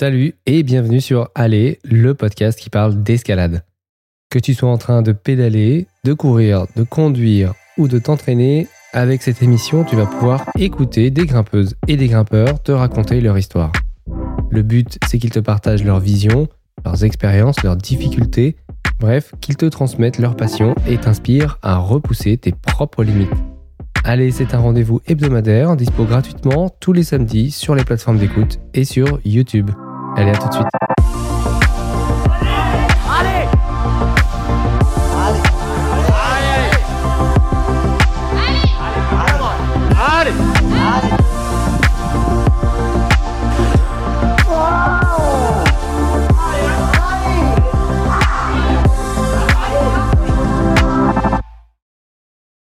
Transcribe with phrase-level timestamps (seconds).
[0.00, 3.64] Salut et bienvenue sur Aller, le podcast qui parle d'escalade.
[4.30, 9.20] Que tu sois en train de pédaler, de courir, de conduire ou de t'entraîner, avec
[9.20, 13.72] cette émission, tu vas pouvoir écouter des grimpeuses et des grimpeurs te raconter leur histoire.
[14.50, 16.48] Le but, c'est qu'ils te partagent leur vision,
[16.82, 18.56] leurs expériences, leurs difficultés,
[19.00, 23.28] bref, qu'ils te transmettent leur passion et t'inspirent à repousser tes propres limites.
[24.04, 28.84] Allez, c'est un rendez-vous hebdomadaire, dispo gratuitement tous les samedis sur les plateformes d'écoute et
[28.84, 29.70] sur YouTube.
[30.16, 30.66] Allez, à tout de suite.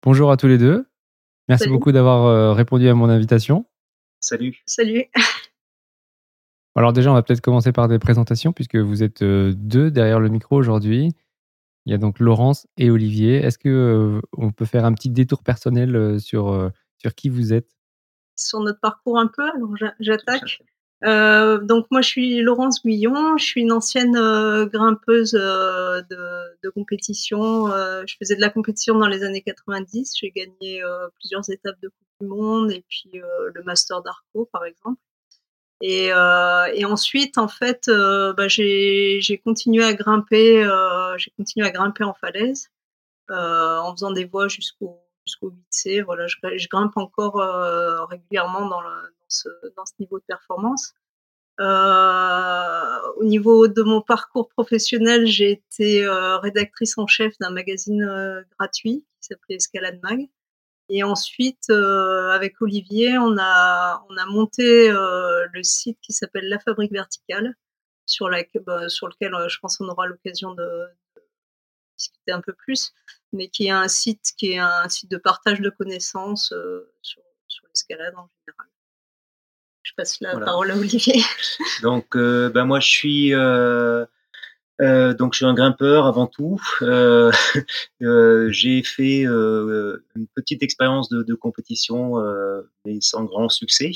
[0.03, 0.87] Bonjour à tous les deux.
[1.47, 3.65] Merci beaucoup d'avoir euh, répondu à mon invitation.
[4.19, 4.61] Salut.
[4.65, 5.05] Salut.
[6.75, 10.19] Alors déjà, on va peut-être commencer par des présentations puisque vous êtes euh, deux derrière
[10.19, 11.09] le micro aujourd'hui.
[11.85, 13.37] Il y a donc Laurence et Olivier.
[13.37, 17.75] Est-ce que euh, on peut faire un petit détour personnel sur sur qui vous êtes?
[18.35, 19.43] Sur notre parcours un peu.
[19.43, 20.61] Alors j'attaque.
[21.03, 26.17] Euh, donc moi je suis Laurence Guillon, je suis une ancienne euh, grimpeuse euh, de,
[26.63, 27.67] de, compétition.
[28.05, 30.13] je faisais de la compétition dans les années 90.
[30.15, 30.81] J'ai gagné
[31.19, 35.01] plusieurs étapes de Coupe du Monde et puis le Master d'Arco par exemple.
[35.81, 40.63] Et, et ensuite en fait bah, j'ai continué à grimper,
[41.17, 42.69] j'ai continué à grimper en falaise
[43.29, 46.03] en faisant des voies jusqu'au jusqu'au 8C.
[46.03, 47.35] Voilà, je, je grimpe encore
[48.09, 50.93] régulièrement dans, le, ce, dans ce niveau de performance.
[51.59, 58.01] Euh, au niveau de mon parcours professionnel, j'ai été euh, rédactrice en chef d'un magazine
[58.01, 60.27] euh, gratuit qui s'appelait Escalade Mag.
[60.93, 66.91] Et ensuite, avec Olivier, on a, on a monté le site qui s'appelle La Fabrique
[66.91, 67.55] Verticale,
[68.05, 70.63] sur, la, bah, sur lequel je pense qu'on aura l'occasion de,
[71.15, 71.21] de,
[71.97, 72.91] discuter un peu plus,
[73.31, 76.53] mais qui est un site qui est un site de partage de connaissances
[77.01, 78.67] sur, sur l'escalade en général.
[79.83, 81.23] Je passe la parole à Olivier.
[81.81, 83.33] Donc, euh, ben moi, je suis
[84.81, 86.61] euh, euh, donc je suis un grimpeur avant tout.
[86.81, 87.31] Euh,
[88.01, 92.15] euh, j'ai fait euh, une petite expérience de, de compétition,
[92.85, 93.91] mais sans grand succès.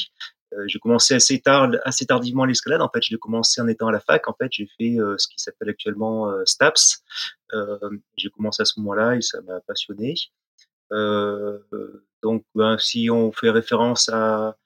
[0.67, 2.81] j'ai commencé assez tard, assez tardivement l'escalade.
[2.81, 4.27] En fait, je l'ai commencé en étant à la fac.
[4.27, 7.03] En fait, j'ai fait ce qui s'appelle actuellement STAPS.
[8.17, 10.15] j'ai commencé à ce moment-là et ça m'a passionné.
[10.91, 14.57] donc, ben, si on fait référence à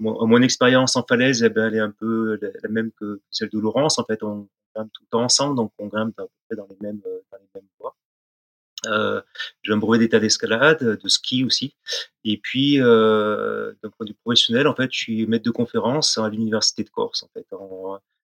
[0.00, 3.58] mon, expérience en falaise, eh ben, elle est un peu la, même que celle de
[3.58, 3.98] Laurence.
[3.98, 6.66] En fait, on grimpe tout le temps ensemble, donc on grimpe à peu près dans
[6.68, 7.96] les mêmes, euh, dans les mêmes voies.
[8.86, 9.22] Euh,
[9.62, 11.74] j'ai un brevet d'état d'escalade, de ski aussi.
[12.24, 16.18] Et puis, euh, d'un point de vue professionnel, en fait, je suis maître de conférence
[16.18, 17.22] à l'université de Corse.
[17.22, 17.46] En fait,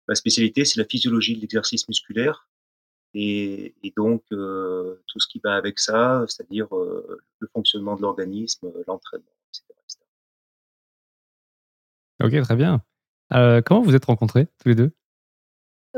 [0.09, 2.49] ma spécialité, c'est la physiologie de l'exercice musculaire.
[3.15, 8.71] Et, donc, euh, tout ce qui va avec ça, c'est-à-dire euh, le fonctionnement de l'organisme,
[8.87, 9.27] l'entraînement.
[12.23, 12.83] Ok, très bien.
[13.33, 14.93] Euh, comment vous êtes rencontrés tous les deux?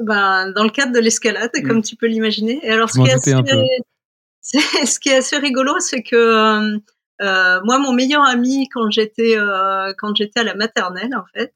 [0.01, 1.83] Ben, Dans le cadre de l'escalade, comme mmh.
[1.83, 2.61] tu peux l'imaginer.
[2.63, 3.33] Et alors, ce qui, est assez,
[4.87, 6.79] ce qui, est assez, rigolo, c'est que euh,
[7.23, 11.55] euh, moi, mon meilleur ami, quand j'étais euh, quand j'étais à la maternelle, en fait,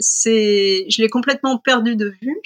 [0.00, 2.40] c'est, je l'ai complètement perdu de vue.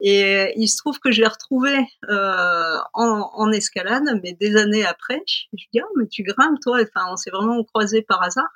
[0.00, 1.74] Et il se trouve que je l'ai retrouvé
[2.10, 5.22] euh, en, en, escalade, mais des années après.
[5.26, 6.80] Je dis ah mais tu grimpes toi.
[6.82, 8.48] Enfin, on s'est vraiment croisés par hasard.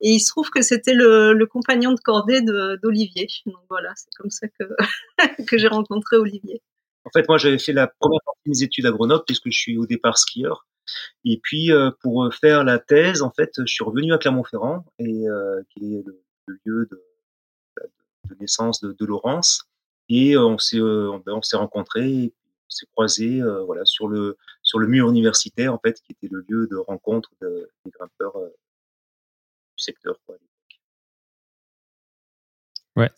[0.00, 3.28] Et il se trouve que c'était le, compagnon de cordée d'Olivier.
[3.46, 4.46] Donc voilà, c'est comme ça
[5.46, 6.62] que, j'ai rencontré Olivier.
[7.04, 9.58] En fait, moi, j'avais fait la première partie de mes études à Grenoble, puisque je
[9.58, 10.66] suis au départ skieur.
[11.24, 15.28] Et puis, euh, pour faire la thèse, en fait, je suis revenu à Clermont-Ferrand, et
[15.28, 16.22] euh, qui est le,
[16.64, 17.00] lieu de,
[18.40, 19.64] naissance de, Laurence.
[20.08, 22.32] Et on s'est euh, on s'est rencontrés,
[22.66, 26.28] on s'est croisés, euh, voilà, sur le sur le mur universitaire, en fait, qui était
[26.30, 28.48] le lieu de rencontre de, des grimpeurs euh,
[29.84, 30.16] secteur.
[30.26, 30.36] Quoi,
[32.96, 33.10] ouais,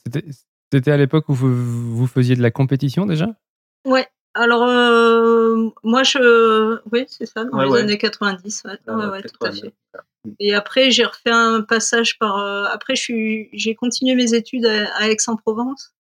[0.73, 3.29] c'était à l'époque où vous, vous, faisiez de la compétition déjà?
[3.85, 6.79] Ouais, alors euh, moi je.
[6.93, 8.63] Oui, c'est ça, dans les années 90.
[8.65, 9.73] Ouais, ah, ouais, tout à fait.
[10.41, 12.39] Et après, j'ai refait un passage par.
[12.39, 15.93] Euh, après, j'ai continué mes études à, Aix-en-Provence.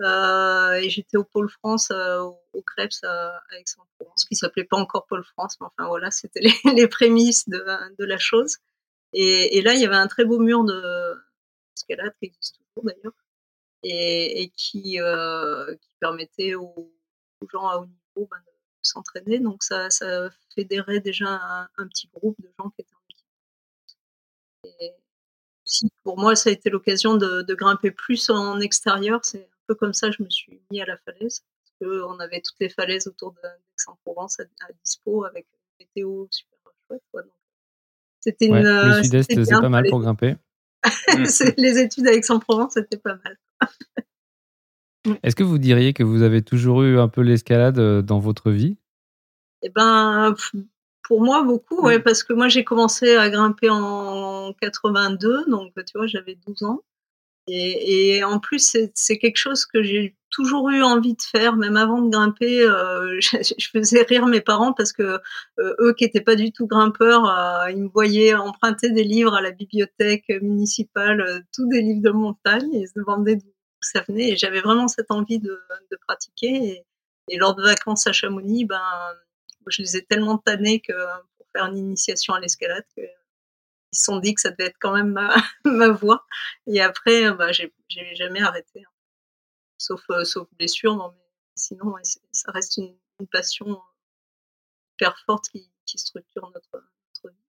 [0.00, 4.76] Euh, et j'étais au Pôle France, euh, au, au Krebs à, Aix-en-Provence, qui s'appelait pas
[4.76, 7.64] encore Pôle France, mais enfin voilà, c'était les, les, prémices de,
[7.98, 8.58] de la chose.
[9.12, 11.14] Et, là, il y avait un très beau mur de
[11.74, 13.14] escalade qui existe toujours d'ailleurs,
[13.82, 14.50] et,
[15.00, 16.92] euh, qui, permettait aux,
[17.50, 18.52] gens à haut niveau ben, de
[18.82, 19.38] s'entraîner.
[19.38, 19.88] Donc ça,
[20.54, 23.26] fédérait déjà un, petit groupe de gens qui étaient en équipe.
[24.80, 24.94] Et
[25.64, 29.24] aussi, pour moi, ça a été l'occasion de, grimper plus en extérieur.
[29.24, 31.44] C'est un peu comme ça que je me suis mis à la falaise.
[31.80, 34.44] Parce qu'on avait toutes les falaises autour d'Aix-en-Provence à,
[34.84, 37.02] dispo avec une météo super chouette.
[38.20, 38.62] C'était une.
[38.62, 40.36] le sud-est, c'est pas mal pour grimper.
[41.56, 43.38] les études à Aix-en-Provence, c'était pas mal.
[45.22, 48.76] Est-ce que vous diriez que vous avez toujours eu un peu l'escalade dans votre vie?
[49.62, 50.34] Eh ben,
[51.02, 55.96] pour moi, beaucoup, ouais, parce que moi, j'ai commencé à grimper en 82, donc tu
[55.96, 56.82] vois, j'avais 12 ans.
[57.48, 61.76] Et, et en plus, c'est quelque chose que j'ai toujours eu envie de faire, même
[61.76, 62.62] avant de grimper.
[62.62, 65.20] Euh, je, je, faisais rire mes parents parce que
[65.58, 69.34] euh, eux, qui étaient pas du tout grimpeurs, euh, ils me voyaient emprunter des livres
[69.34, 73.52] à la bibliothèque municipale, euh, tous des livres de montagne, et ils se demandaient d'où
[73.80, 74.30] ça venait.
[74.30, 75.58] Et j'avais vraiment cette envie de,
[75.90, 76.54] de pratiquer.
[76.54, 76.86] Et,
[77.30, 78.80] et, lors de vacances à Chamonix, ben
[79.66, 80.94] je les ai tellement tannés que
[81.36, 82.84] pour faire une initiation à l'escalade
[83.92, 86.26] ils se sont dit que ça devait être quand même ma, ma voie.
[86.66, 87.72] Et après, bah, j'ai
[88.14, 88.90] jamais arrêté, hein.
[89.78, 90.96] sauf euh, sauf blessure.
[90.96, 91.24] Non, mais
[91.54, 91.94] sinon,
[92.32, 93.80] ça reste une, une, passion
[94.94, 97.42] hyper forte qui, qui structure notre, notre vie.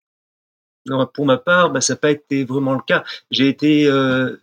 [0.85, 3.03] Non, pour ma part, bah, ça n'a pas été vraiment le cas.
[3.31, 4.37] J'ai été euh,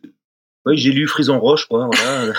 [0.66, 1.88] oui, j'ai lu Frison Roche, quoi.
[1.92, 2.32] Voilà.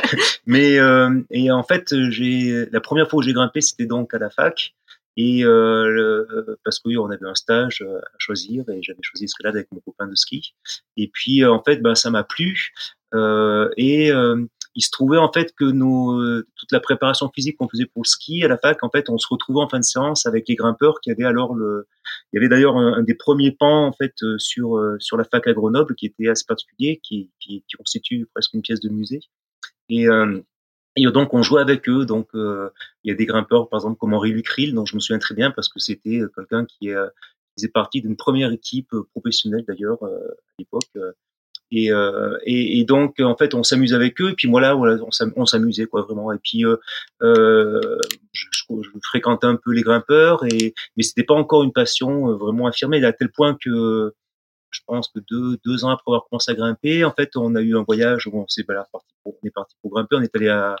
[0.46, 4.18] Mais euh, et en fait, j'ai la première fois où j'ai grimpé, c'était donc à
[4.18, 4.72] la fac.
[5.16, 9.02] Et euh, le, parce que oui, on avait un stage euh, à choisir et j'avais
[9.02, 10.54] choisi Escalade avec mon copain de ski.
[10.96, 12.72] Et puis euh, en fait, ben ça m'a plu.
[13.14, 14.42] Euh, et euh,
[14.74, 18.08] il se trouvait en fait que nos toute la préparation physique qu'on faisait pour le
[18.08, 20.54] ski à la fac, en fait, on se retrouvait en fin de séance avec les
[20.54, 21.86] grimpeurs qui avaient alors le.
[22.32, 25.52] Il y avait d'ailleurs un, des premiers pans en fait sur sur la fac à
[25.52, 29.20] Grenoble qui était assez particulier, qui qui, qui constitue presque une pièce de musée.
[29.90, 30.06] Et
[30.96, 32.04] et donc on jouait avec eux.
[32.04, 32.70] Donc euh,
[33.04, 35.34] il y a des grimpeurs, par exemple comme Henri Lucril, dont je me souviens très
[35.34, 37.08] bien parce que c'était euh, quelqu'un qui euh,
[37.56, 40.90] faisait partie d'une première équipe euh, professionnelle d'ailleurs euh, à l'époque.
[41.74, 41.88] Et,
[42.44, 44.30] et, et, donc en fait on s'amuse avec eux.
[44.30, 44.98] Et puis moi là voilà,
[45.36, 46.30] on s'amusait quoi vraiment.
[46.30, 46.64] Et puis
[47.22, 47.56] je,
[48.32, 53.02] je, fréquentais un peu les grimpeurs, et mais c'était pas encore une passion vraiment affirmée
[53.02, 54.12] à tel point que
[54.72, 57.60] je pense que deux, deux ans après avoir commencé à grimper, en fait, on a
[57.60, 58.86] eu un voyage où on s'est bah,
[59.24, 60.76] on est parti pour grimper, on est allé à,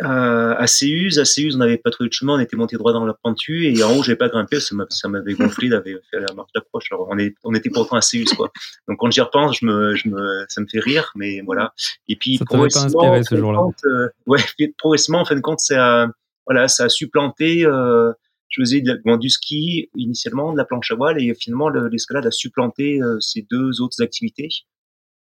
[0.00, 1.18] à, à Céuse.
[1.18, 3.66] À Céuse, on n'avait pas trouvé de chemin, on était monté droit dans la pentue
[3.66, 6.86] et en haut, j'avais pas grimpé, ça m'avait gonflé, j'avais fait la marche d'approche.
[6.90, 8.50] Alors, on, est, on était pourtant à Céuse, quoi.
[8.88, 11.72] Donc, quand j'y repense, je me, je me, ça me fait rire, mais voilà.
[12.08, 13.60] Et puis, ça progressivement, pas inspiré, ce jour-là.
[13.86, 14.40] Euh, ouais,
[14.78, 16.08] progressivement, en fin de compte, ça,
[16.46, 18.12] voilà, ça a supplanté, euh,
[18.54, 23.02] je faisais du ski initialement, de la planche à voile, et finalement l'escalade a supplanté
[23.02, 24.48] euh, ces deux autres activités.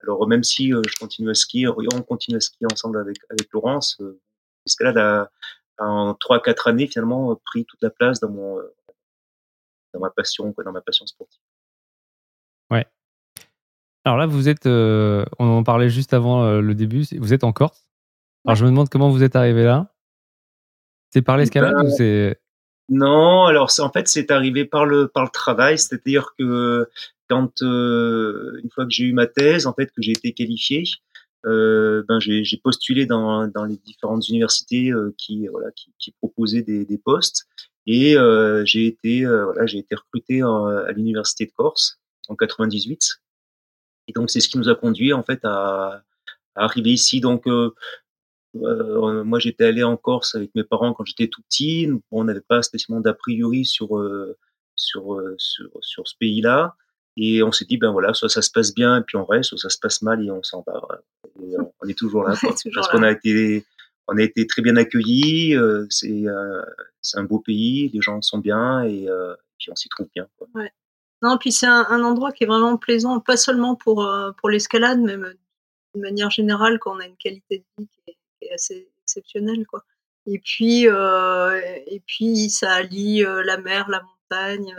[0.01, 3.47] Alors même si euh, je continue à skier, on continue à skier ensemble avec, avec
[3.53, 4.19] Laurence, euh,
[4.65, 5.29] l'escalade a,
[5.77, 8.57] a, en 3-4 années finalement pris toute la place dans mon
[9.93, 11.41] dans ma passion, quoi, dans ma passion sportive.
[12.71, 12.85] Ouais.
[14.05, 17.87] Alors là, vous êtes, on en parlait juste avant le début, vous êtes en Corse.
[18.45, 19.93] Alors je me demande comment vous êtes arrivé là.
[21.09, 22.39] C'est par l'escalade ou c'est
[22.89, 26.87] non, alors en fait c'est arrivé par le par le travail, c'est-à-dire que
[27.29, 30.83] quand euh, une fois que j'ai eu ma thèse, en fait que j'ai été qualifié,
[31.45, 35.69] euh, ben j'ai postulé dans, dans les différentes universités euh, qui voilà
[35.99, 37.47] qui, proposaient des, des postes.
[37.85, 38.15] Et
[38.65, 43.21] j'ai été voilà j'ai été recruté à l'université de Corse en 98
[44.07, 46.03] et donc c'est ce qui nous a conduit en fait à,
[46.55, 47.19] à arriver ici.
[47.19, 47.47] Donc
[48.55, 51.87] euh, moi, j'étais allé en Corse avec mes parents quand j'étais tout petit.
[52.11, 54.37] On n'avait pas spécialement d'a priori sur, euh,
[54.75, 56.75] sur, euh, sur, sur ce pays-là.
[57.17, 59.49] Et on s'est dit, ben voilà, soit ça se passe bien et puis on reste,
[59.49, 60.81] soit ça se passe mal et on s'en va.
[61.41, 62.53] Et on est toujours là, quoi.
[62.53, 63.65] toujours parce qu'on a été,
[64.07, 65.55] on a été très bien accueillis.
[65.55, 66.61] Euh, c'est, euh,
[67.01, 70.27] c'est un beau pays, les gens sont bien et euh, puis on s'y trouve bien.
[70.37, 70.47] Quoi.
[70.55, 70.71] Ouais.
[71.21, 75.01] Non, puis c'est un, un, endroit qui est vraiment plaisant, pas seulement pour pour l'escalade,
[75.01, 78.17] mais de manière générale quand on a une qualité de vie qui est
[78.51, 79.83] assez exceptionnel quoi.
[80.25, 84.75] Et puis euh, et puis ça allie euh, la mer, la montagne,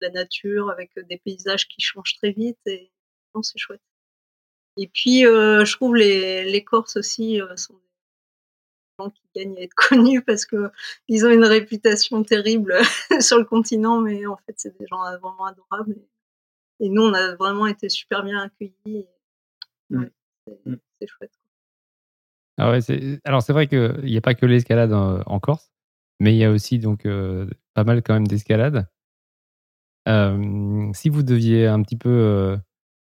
[0.00, 2.90] la nature avec des paysages qui changent très vite et
[3.34, 3.82] non c'est chouette.
[4.76, 9.58] Et puis euh, je trouve les les Corses aussi euh, sont des gens qui gagnent
[9.58, 10.70] à être connus parce que
[11.08, 12.78] ils ont une réputation terrible
[13.20, 15.96] sur le continent, mais en fait c'est des gens vraiment adorables.
[16.80, 19.06] Et, et, nous on a vraiment été super bien accueillis.
[19.90, 20.10] Ouais,
[20.64, 20.76] mmh.
[21.00, 21.41] c'est chouette.
[22.58, 22.72] Ah
[23.24, 25.72] alors c'est vrai qu'il n'y a pas que l'escalade en, en, Corse,
[26.20, 28.86] mais il y a aussi donc euh, pas mal quand même d'escalade.
[30.08, 32.56] Euh, si vous deviez un petit peu euh,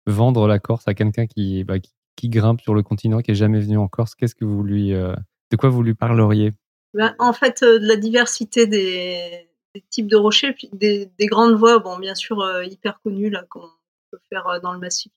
[0.06, 3.60] vendre la Corse à quelqu'un qui, bah, qui, grimpe sur le continent, qui est jamais
[3.60, 5.16] venu en Corse, qu'est-ce que vous lui, euh,
[5.52, 6.54] de quoi vous lui parleriez?
[6.94, 9.50] Ben, En fait, euh, de la diversité des,
[9.90, 13.68] types de rochers, puis des, des, grandes voies, bon bien sûr hyper connues là qu'on
[14.12, 15.12] peut faire dans le massif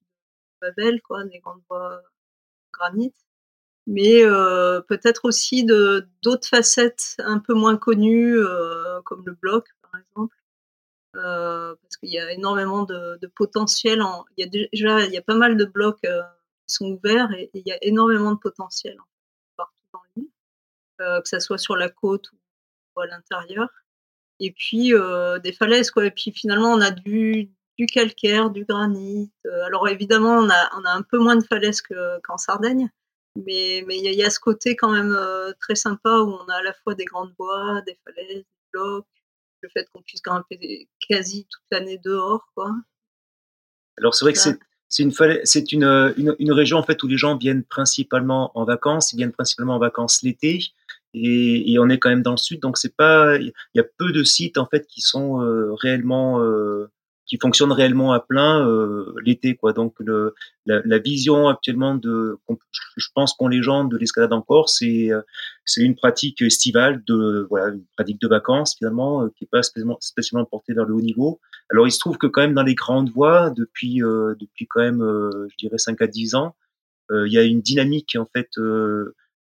[0.62, 2.00] Babel, quoi, des grandes voies
[2.72, 3.12] granit.
[3.86, 4.22] Mais
[4.88, 8.36] peut-être aussi de d'autres facettes un peu moins connues,
[9.04, 10.36] comme le bloc, par exemple.
[11.12, 14.02] parce qu'il y a énormément de, de potentiel.
[14.02, 17.30] En, il y a déjà il y a pas mal de blocs qui sont ouverts
[17.32, 18.96] et, il y a énormément de potentiel
[19.56, 20.30] partout dans l'île,
[20.98, 22.30] que ça soit sur la côte
[22.96, 23.68] ou à l'intérieur
[24.40, 26.06] et puis euh, des falaises quoi.
[26.06, 29.30] Et puis finalement on a du, du calcaire, du granit.
[29.46, 32.90] Euh, alors évidemment on a, on a un peu moins de falaises qu'en Sardaigne,
[33.44, 36.48] mais mais il y, y, a ce côté quand même euh, très sympa où on
[36.48, 39.06] a à la fois des grandes bois, des falaises, des blocs,
[39.62, 42.72] le fait qu'on puisse grimper quasi toute l'année dehors quoi.
[43.98, 45.12] Alors c'est vrai que c'est c'est une,
[45.42, 49.16] c'est une, une, une, région en fait où les gens viennent principalement en vacances, ils
[49.16, 50.60] viennent principalement en vacances l'été
[51.14, 53.84] et, et, on est quand même dans le sud, donc c'est pas, il y a
[53.96, 56.90] peu de sites en fait qui sont euh, réellement, euh,
[57.26, 59.72] qui fonctionnent réellement à plein euh, l'été, quoi.
[59.72, 62.38] Donc le, la, la, vision actuellement de,
[62.96, 65.10] je pense qu'on les gens de l'escalade en Corse, c'est
[65.64, 69.98] c'est une pratique estivale de, voilà, une pratique de vacances finalement, qui est pas spécialement,
[70.00, 71.40] spécialement portée vers le haut niveau.
[71.70, 75.00] Alors il se trouve que quand même dans les grandes voies, depuis depuis quand même,
[75.00, 76.54] je dirais 5 à 10 ans,
[77.10, 78.48] il y a une dynamique en fait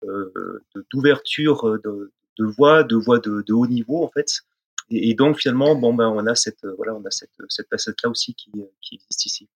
[0.04, 4.42] euh, d'ouverture euh, de, de voix, de voix de, de, haut niveau en fait.
[4.90, 7.68] Et, et, donc finalement, bon ben on a cette euh, voilà, on a cette cette
[7.68, 9.48] facette là aussi qui, qui existe ici.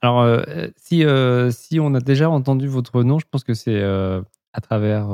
[0.00, 0.42] Alors, euh,
[0.76, 4.22] si, euh, si on a déjà entendu votre nom, je pense que c'est euh,
[4.52, 5.08] à travers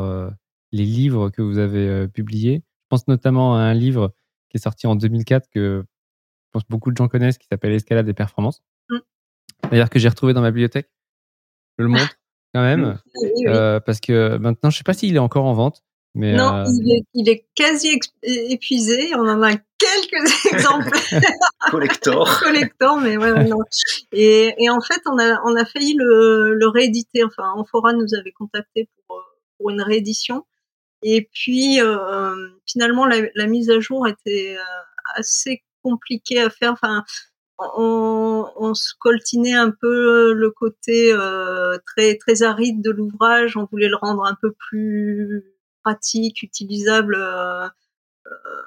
[0.70, 2.62] les livres que vous avez publiés.
[2.64, 4.14] Je pense notamment à un livre
[4.48, 8.06] qui est sorti en 2004 que je pense beaucoup de gens connaissent, qui s'appelle Escalade
[8.06, 8.62] des performances.
[8.88, 8.98] Mm.
[9.70, 10.90] D'ailleurs, que j'ai retrouvé dans ma bibliothèque.
[11.78, 12.18] Je le montre
[12.54, 12.98] quand même.
[13.46, 15.82] Euh, parce que maintenant, je sais pas s'il est encore en vente.
[16.14, 19.14] Mais non, euh, il, est, il, est, quasi épuisé.
[19.14, 21.22] On en a quelques exemplaires.
[21.70, 22.40] Collector.
[22.42, 23.58] Collector, mais ouais, non.
[24.12, 27.24] Et, et, en fait, on a, on a failli le, le rééditer.
[27.24, 29.22] Enfin, Amphora nous avait contacté pour,
[29.58, 30.44] pour une réédition.
[31.02, 34.82] Et puis, euh, finalement, la, la, mise à jour était euh,
[35.16, 36.72] assez compliquée à faire.
[36.72, 37.04] Enfin,
[37.58, 43.56] on, on coltinait un peu le côté euh, très très aride de l'ouvrage.
[43.56, 45.44] On voulait le rendre un peu plus
[45.82, 47.68] pratique, utilisable, euh,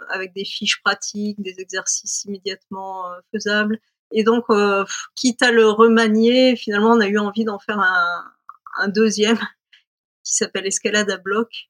[0.10, 3.80] avec des fiches pratiques, des exercices immédiatement euh, faisables.
[4.12, 8.24] Et donc, euh, quitte à le remanier, finalement, on a eu envie d'en faire un,
[8.78, 9.38] un deuxième
[10.24, 11.70] qui s'appelle Escalade à bloc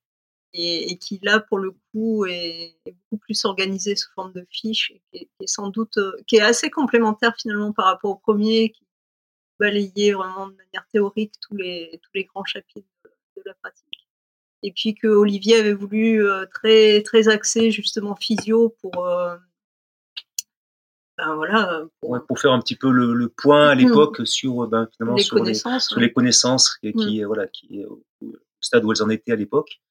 [0.54, 4.94] et, et, qui là pour le coup est, beaucoup plus organisé sous forme de fiches
[5.14, 8.86] et sans doute euh, qui est assez complémentaire finalement par rapport au premier qui
[9.60, 12.88] balayait vraiment de manière théorique tous les tous les grands chapitres
[13.38, 14.04] de la pratique
[14.65, 19.36] et puis que Olivier avait voulu euh, très très axé justement physio pour euh,
[21.17, 24.67] ben voilà pour, ouais, pour, faire un petit peu le, le point à l'époque sur
[24.67, 27.25] ben finalement les sur, connaissances, les, sur les connaissances qui, qui mmh.
[27.25, 28.03] voilà qui au
[28.60, 29.81] stade où elles en étaient à l'époque.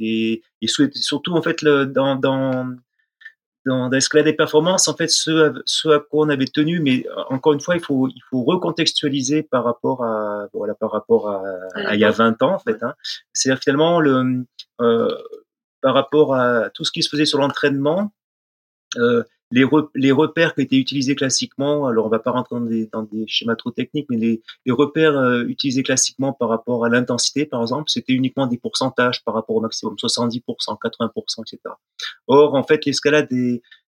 [0.00, 2.76] Et, et surtout en fait le, dans dans
[3.68, 7.52] dans, l'escalade des performances, en fait, ce, ce à quoi on avait tenu, mais encore
[7.52, 11.42] une fois, il faut, il faut recontextualiser par rapport à, voilà, par rapport à,
[11.74, 12.82] à, il y a 20 ans, en fait.
[12.82, 12.94] Hein.
[13.32, 14.44] C'est-à-dire finalement, le,
[14.80, 15.14] euh,
[15.80, 18.12] par rapport à tout ce qui se faisait sur l'entraînement,
[18.96, 23.56] euh, les, repères qui étaient utilisés classiquement, alors on va pas rentrer dans des, schémas
[23.56, 28.12] trop techniques, mais les, repères euh, utilisés classiquement par rapport à l'intensité, par exemple, c'était
[28.12, 31.74] uniquement des pourcentages par rapport au maximum, 70%, 80%, etc.
[32.26, 33.28] Or, en fait, l'escalade,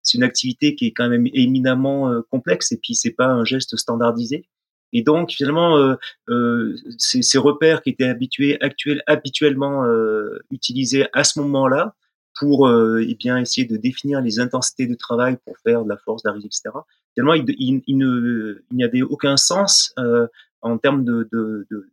[0.01, 3.45] c'est une activité qui est quand même éminemment euh, complexe et puis c'est pas un
[3.45, 4.47] geste standardisé.
[4.93, 5.95] Et donc, finalement, euh,
[6.29, 11.95] euh, ces, ces, repères qui étaient habitués, actuels, habituellement euh, utilisés à ce moment-là,
[12.39, 15.97] pour euh, eh bien essayer de définir les intensités de travail pour faire de la
[15.97, 16.69] force d'arrivée, etc.
[17.15, 20.27] Tellement il, il, il, ne, il n'y avait aucun sens euh,
[20.61, 21.89] en termes de, de, de,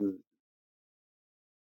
[0.00, 0.18] de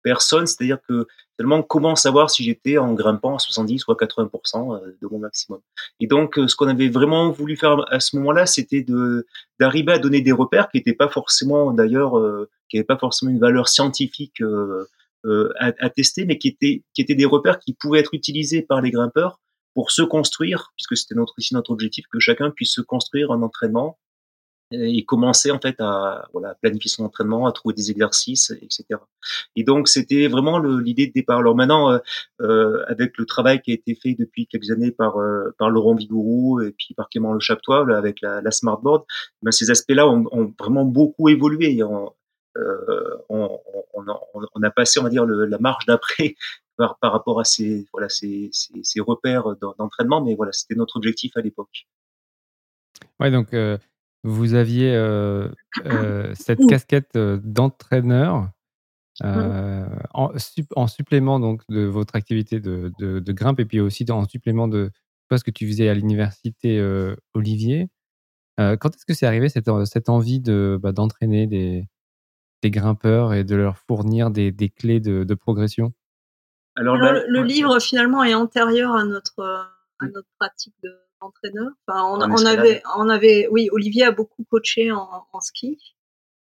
[0.04, 4.76] personnes, c'est-à-dire que tellement comment savoir si j'étais en grimpant à 70 ou à 80%
[4.76, 5.60] euh, de mon maximum?
[6.00, 9.26] Et donc euh, ce qu'on avait vraiment voulu faire à ce moment-là, c'était de
[9.60, 13.32] d'arriver à donner des repères qui n'étaient pas forcément d'ailleurs euh, qui n'avaient pas forcément
[13.32, 14.86] une valeur scientifique euh,
[15.26, 18.62] euh, à, à, tester, mais qui étaient, qui étaient des repères qui pouvaient être utilisés
[18.62, 19.40] par les grimpeurs
[19.74, 23.42] pour se construire, puisque c'était notre, ici notre objectif, que chacun puisse se construire un
[23.42, 23.98] entraînement
[24.72, 29.00] et commencer en fait à voilà planifier son entraînement, à trouver des exercices, etc.
[29.56, 31.40] Et donc c'était vraiment l'idée de départ.
[31.40, 32.00] Alors maintenant, euh,
[32.42, 35.96] euh, avec le travail qui a été fait depuis quelques années par euh, par Laurent
[35.96, 39.06] Vigourou et puis par Clément Le Chaptois avec la, la smartboard,
[39.42, 41.82] ben ces aspects-là ont, ont, vraiment beaucoup évolué.
[41.82, 42.06] Euh,
[43.30, 43.60] on,
[43.94, 44.06] on,
[44.54, 46.36] on, a passé, on va dire, le, la marge d'après
[46.78, 50.98] par, par, rapport à ces, voilà, ces, ces, ces repères d'entraînement, mais voilà, c'était notre
[50.98, 51.88] objectif à l'époque.
[53.20, 53.78] Ouais, donc euh,
[54.24, 54.92] vous aviez
[56.36, 58.50] cette casquette d'entraîneur
[59.22, 59.86] mmh.
[60.14, 64.92] en, supplément donc de votre activité de, de, grimpe et puis aussi en supplément de
[65.32, 66.82] ce que tu faisais à l'université
[67.34, 67.90] Olivier.
[68.58, 71.88] quand est-ce que c'est arrivé cette, cette envie de, bah, d'entraîner des,
[72.62, 75.94] des grimpeurs et de leur fournir des, des clés de, de progression?
[76.76, 79.42] Alors, le, livre finalement est antérieur à notre,
[80.00, 80.76] à notre pratique
[81.20, 81.72] d'entraîneur.
[81.88, 85.96] Enfin, on, on avait, on avait, oui, Olivier a beaucoup coaché en, en ski.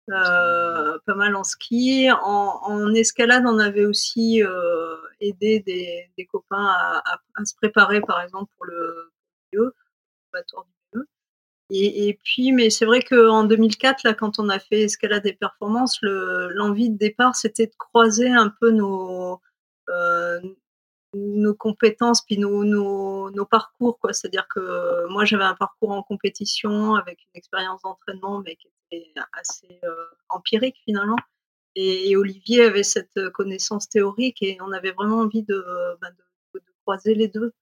[0.09, 2.09] Euh, pas mal en ski.
[2.12, 7.55] En, en, escalade, on avait aussi euh, aidé des, des copains à, à, à, se
[7.55, 9.12] préparer, par exemple, pour le
[9.51, 9.59] du
[11.69, 16.00] et, puis, mais c'est vrai qu'en 2004, là, quand on a fait Escalade et Performance,
[16.01, 19.41] l'envie de départ, c'était de croiser un peu nos,
[19.89, 20.39] euh,
[21.13, 24.13] nos compétences puis nos, nos, nos parcours quoi.
[24.13, 28.55] C'est à dire que moi j'avais un parcours en compétition avec une expérience d'entraînement mais
[28.55, 31.17] qui était assez euh, empirique finalement.
[31.75, 35.63] Et, Olivier avait cette connaissance théorique et on avait vraiment envie de,
[36.01, 37.53] bah, de, de croiser les deux.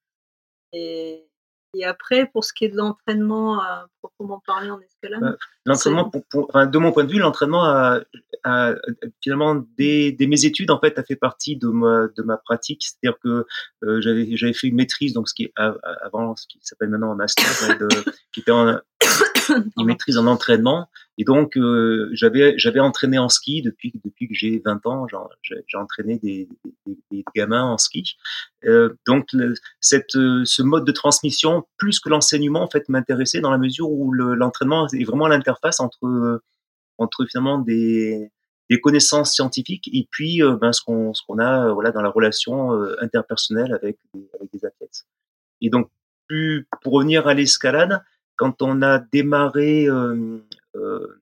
[0.74, 1.28] Et,
[1.76, 6.12] et après, pour ce qui est de l'entraînement à proprement parler en escalade bah, L'entraînement,
[6.34, 8.02] enfin, de mon point de vue, l'entraînement a,
[8.44, 8.74] a,
[9.22, 12.84] finalement dès, dès, mes études en fait a fait partie de ma de ma pratique.
[12.84, 13.46] C'est-à-dire que
[13.84, 17.12] euh, j'avais j'avais fait une maîtrise donc ce qui est avant ce qui s'appelle maintenant
[17.12, 17.88] un master de,
[18.32, 18.80] qui était en,
[19.78, 20.88] une maîtrise en entraînement.
[21.18, 25.08] Et donc, euh, j'avais j'avais entraîné en ski depuis depuis que j'ai 20 ans.
[25.42, 26.50] J'ai entraîné des,
[26.86, 28.18] des, des, gamins en ski.
[28.66, 29.30] Euh, donc,
[29.80, 34.12] cette ce mode de transmission, plus que l'enseignement, en fait, m'intéressait dans la mesure où
[34.14, 36.42] l'entraînement est vraiment l'interface entre
[36.98, 38.32] entre finalement des
[38.70, 42.10] des connaissances scientifiques et puis euh, ben, ce qu'on ce qu'on a voilà dans la
[42.10, 43.98] relation interpersonnelle avec
[44.34, 45.06] avec des athlètes.
[45.62, 45.90] Et donc,
[46.28, 48.02] plus pour revenir à l'escalade,
[48.36, 50.38] quand on a démarré euh,
[50.76, 51.22] euh,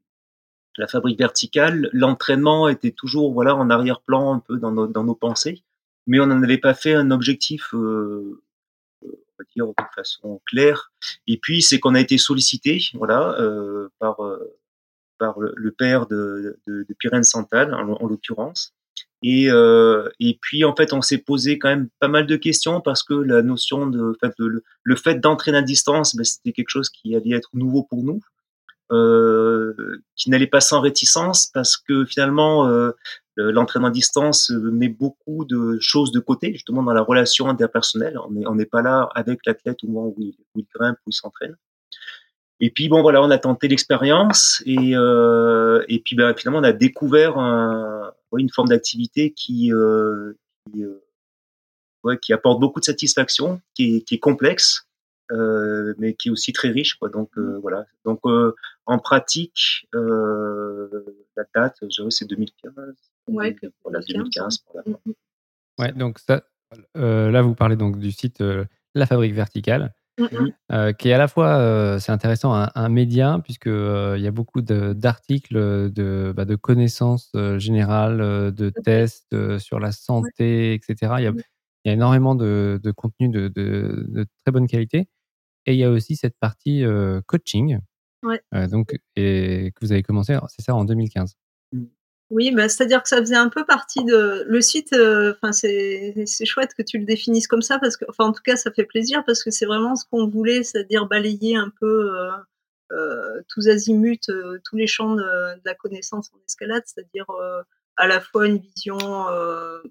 [0.77, 5.15] la fabrique verticale, l'entraînement était toujours voilà en arrière-plan un peu dans nos, dans nos
[5.15, 5.63] pensées,
[6.07, 8.41] mais on n'en avait pas fait un objectif, euh,
[9.03, 10.91] on va dire de façon claire.
[11.27, 13.37] Et puis c'est qu'on a été sollicité, voilà,
[13.99, 14.17] par
[15.19, 18.73] par le, père de, de, de Pyrène Santal en l'occurrence,
[19.23, 22.81] et, euh, et puis en fait, on s'est posé quand même pas mal de questions
[22.81, 26.89] parce que la notion de, le, le fait d'entraîner à distance, ben, c'était quelque chose
[26.89, 28.19] qui allait être nouveau pour nous,
[28.91, 29.73] euh,
[30.17, 32.91] qui n'allait pas sans réticence parce que finalement, euh,
[33.37, 38.17] l'entraînement à distance met beaucoup de choses de côté, justement dans la relation interpersonnelle.
[38.25, 41.13] On n'est on n'est pas là avec l'athlète au moment où il grimpe, où il
[41.13, 41.55] s'entraîne.
[42.63, 46.63] Et puis bon voilà, on a tenté l'expérience et euh, et puis ben, finalement on
[46.63, 50.31] a découvert un, une forme d'activité qui euh,
[50.71, 51.03] qui, euh,
[52.05, 54.87] ouais, qui apporte beaucoup de satisfaction, qui est, qui est complexe,
[55.33, 57.09] euh, mais qui est aussi très riche quoi.
[57.09, 57.85] Donc euh, voilà.
[58.05, 62.73] Donc euh, en pratique, la date, c'est 2015.
[63.27, 64.59] Ouais, voilà, 2015.
[64.71, 64.89] Voilà.
[64.89, 65.13] Mm, mm.
[65.79, 66.43] Ouais, donc ça,
[66.95, 68.41] là vous parlez donc du site
[68.95, 69.93] La Fabrique Verticale.
[70.19, 74.23] Mmh euh, qui est à la fois, euh, c'est intéressant, un, média, puisque euh, il
[74.23, 78.17] y a beaucoup d'articles, de, bah, de connaissances générales,
[78.53, 81.15] de tests sur la santé, etc.
[81.19, 81.31] Il y a,
[81.85, 85.07] il y a énormément de, de contenu de, de, très bonne qualité.
[85.65, 86.83] Et il y a aussi cette partie
[87.27, 87.79] coaching,
[88.23, 88.67] ouais.
[88.67, 91.35] donc, et que vous avez commencé, c'est ça, en 2015.
[92.33, 94.93] Oui, bah, c'est-à-dire que ça faisait un peu partie de le site.
[94.93, 98.41] Euh, enfin, c'est chouette que tu le définisses comme ça parce que, enfin, en tout
[98.43, 102.17] cas, ça fait plaisir parce que c'est vraiment ce qu'on voulait, c'est-à-dire balayer un peu
[102.17, 102.31] euh,
[102.91, 107.61] euh, tous azimuts, euh, tous les champs de, de, la connaissance en escalade, c'est-à-dire euh,
[107.97, 108.97] à la fois une vision,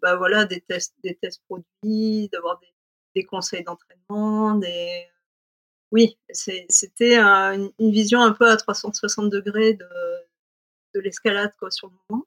[0.03, 2.73] bah voilà, des tests, des tests produits, d'avoir des,
[3.17, 5.07] des conseils d'entraînement, des
[5.93, 9.87] oui, c'était une vision un peu à 360 degrés de,
[10.95, 12.27] de l'escalade quoi sur le moment.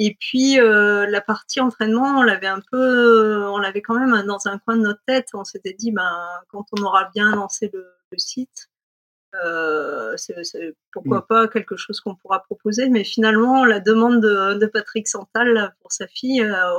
[0.00, 4.24] Et puis euh, la partie entraînement, on l'avait un peu, euh, on l'avait quand même
[4.26, 5.30] dans un coin de notre tête.
[5.34, 8.70] On s'était dit, ben quand on aura bien lancé le, le site,
[9.44, 11.26] euh, c'est, pourquoi mm.
[11.28, 12.88] pas quelque chose qu'on pourra proposer.
[12.88, 16.78] Mais finalement, la demande de, de Patrick Santal pour sa fille euh,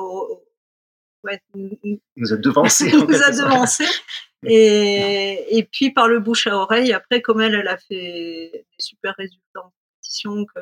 [1.26, 2.90] ouais, nous a devancé.
[2.94, 3.86] nous a devancé.
[4.46, 8.66] Et, et puis par le bouche à oreille, après, comme elle, elle a fait des
[8.78, 10.62] super résultats en compétition, que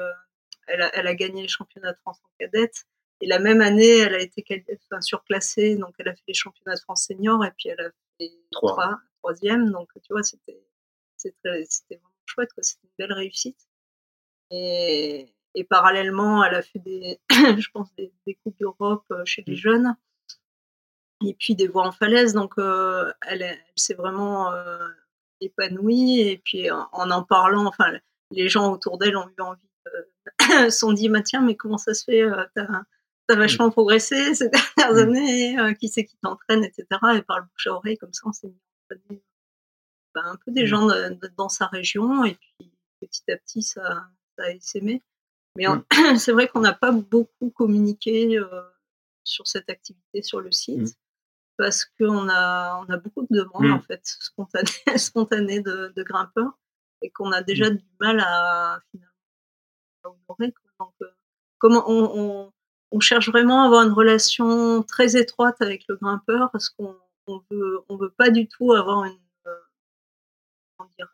[0.68, 2.86] elle a, elle a gagné les championnats de France en cadette.
[3.22, 4.46] Et la même année, elle a été
[4.92, 7.90] enfin, surclassée, donc elle a fait les championnats de France senior et puis elle a
[8.20, 9.00] fait trois.
[9.20, 9.72] troisième.
[9.72, 10.62] Donc tu vois, c'était
[11.90, 13.60] vraiment chouette, C'était une belle réussite.
[14.52, 19.44] Et, et parallèlement, elle a fait des, je pense, des, des coupes d'Europe euh, chez
[19.48, 19.58] les mmh.
[19.58, 19.96] jeunes.
[21.26, 22.34] Et puis des voies en falaise.
[22.34, 24.88] Donc euh, elle, elle s'est vraiment euh,
[25.42, 26.20] épanouie.
[26.22, 27.92] Et puis en en parlant, enfin,
[28.30, 29.62] les gens autour d'elle ont eu envie,
[30.66, 32.24] euh, sont dit, bah, tiens, mais comment ça se fait
[32.56, 32.84] T'as
[33.30, 36.86] as vachement progressé ces dernières années, qui c'est qui t'entraîne, etc.
[37.16, 38.48] Et par le bouche à oreille, comme ça, on s'est
[39.10, 39.22] mis
[40.16, 40.88] bah, un peu des gens
[41.38, 45.04] dans sa région, et puis petit à petit, ça, ça a essaimé.
[45.56, 45.66] Mais
[46.18, 48.40] c'est vrai qu'on n'a pas beaucoup communiqué
[49.28, 50.98] sur cette activité sur le site.
[51.58, 53.74] Parce qu'on a, on a beaucoup de demandes, mmh.
[53.74, 56.58] en fait, spontanées, spontanées de, de, grimpeurs
[57.02, 59.17] et qu'on a déjà du mal à finalement
[60.04, 60.54] honorer.
[60.80, 61.08] Donc, euh,
[61.58, 62.52] comment on,
[62.92, 66.96] on, cherche vraiment à avoir une relation très étroite avec le grimpeur parce qu'on
[67.28, 69.20] on veut, on veut pas du tout avoir une.
[69.48, 71.08] Euh, dire,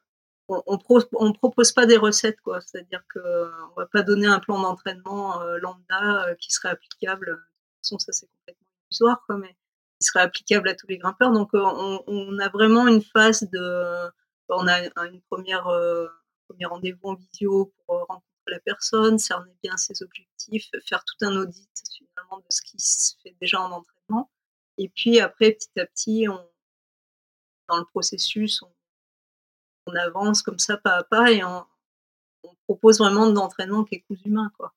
[0.48, 2.62] on, on, propose pas des recettes, quoi.
[2.62, 7.28] C'est-à-dire qu'on va pas donner un plan d'entraînement euh, lambda qui serait applicable.
[7.28, 7.44] De toute
[7.84, 9.56] façon, ça c'est complètement illusoire, quoi, mais
[10.00, 11.32] qui serait applicable à tous les grimpeurs.
[11.32, 14.12] Donc, on, on a vraiment une phase de
[14.50, 16.08] on a une première, euh,
[16.48, 18.16] premier rendez-vous en visio pour euh,
[18.48, 23.16] la personne, cerner bien ses objectifs, faire tout un audit finalement de ce qui se
[23.22, 24.32] fait déjà en entraînement.
[24.78, 26.40] Et puis après, petit à petit, on,
[27.70, 31.66] dans le processus, on, avance comme ça pas à pas et on,
[32.66, 34.52] propose vraiment de l'entraînement qui est cousu humain.
[34.58, 34.74] Quoi.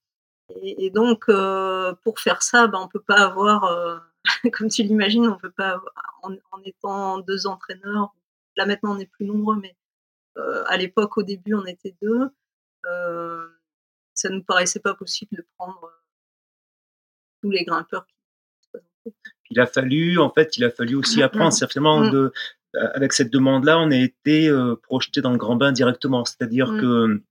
[0.63, 4.03] Et, donc, euh, pour faire ça, ben, on peut pas avoir,
[4.53, 8.13] comme tu l'imagines, on peut pas avoir, en, en, étant deux entraîneurs
[8.57, 9.77] Là maintenant on est plus nombreux, mais
[10.39, 12.31] euh, à l'époque au début on était deux.
[12.87, 13.49] Euh,
[14.17, 16.03] ça nous paraissait pas possible de prendre euh,
[17.43, 18.07] tous les grimpeurs
[19.51, 21.53] il a fallu, en fait, il a fallu aussi apprendre.
[21.53, 22.11] C'est finalement mm.
[22.11, 22.33] de,
[22.95, 24.51] avec cette demande-là, on a été
[24.83, 26.25] projeté dans le grand bain directement.
[26.25, 26.81] C'est-à-dire mm.
[26.81, 27.23] que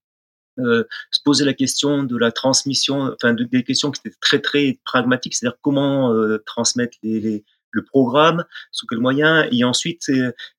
[1.12, 5.36] se poser la question de la transmission, enfin des questions qui étaient très très pragmatiques,
[5.36, 9.48] c'est-à-dire comment transmettre les, le programme, sous quels moyens.
[9.52, 10.10] Et ensuite,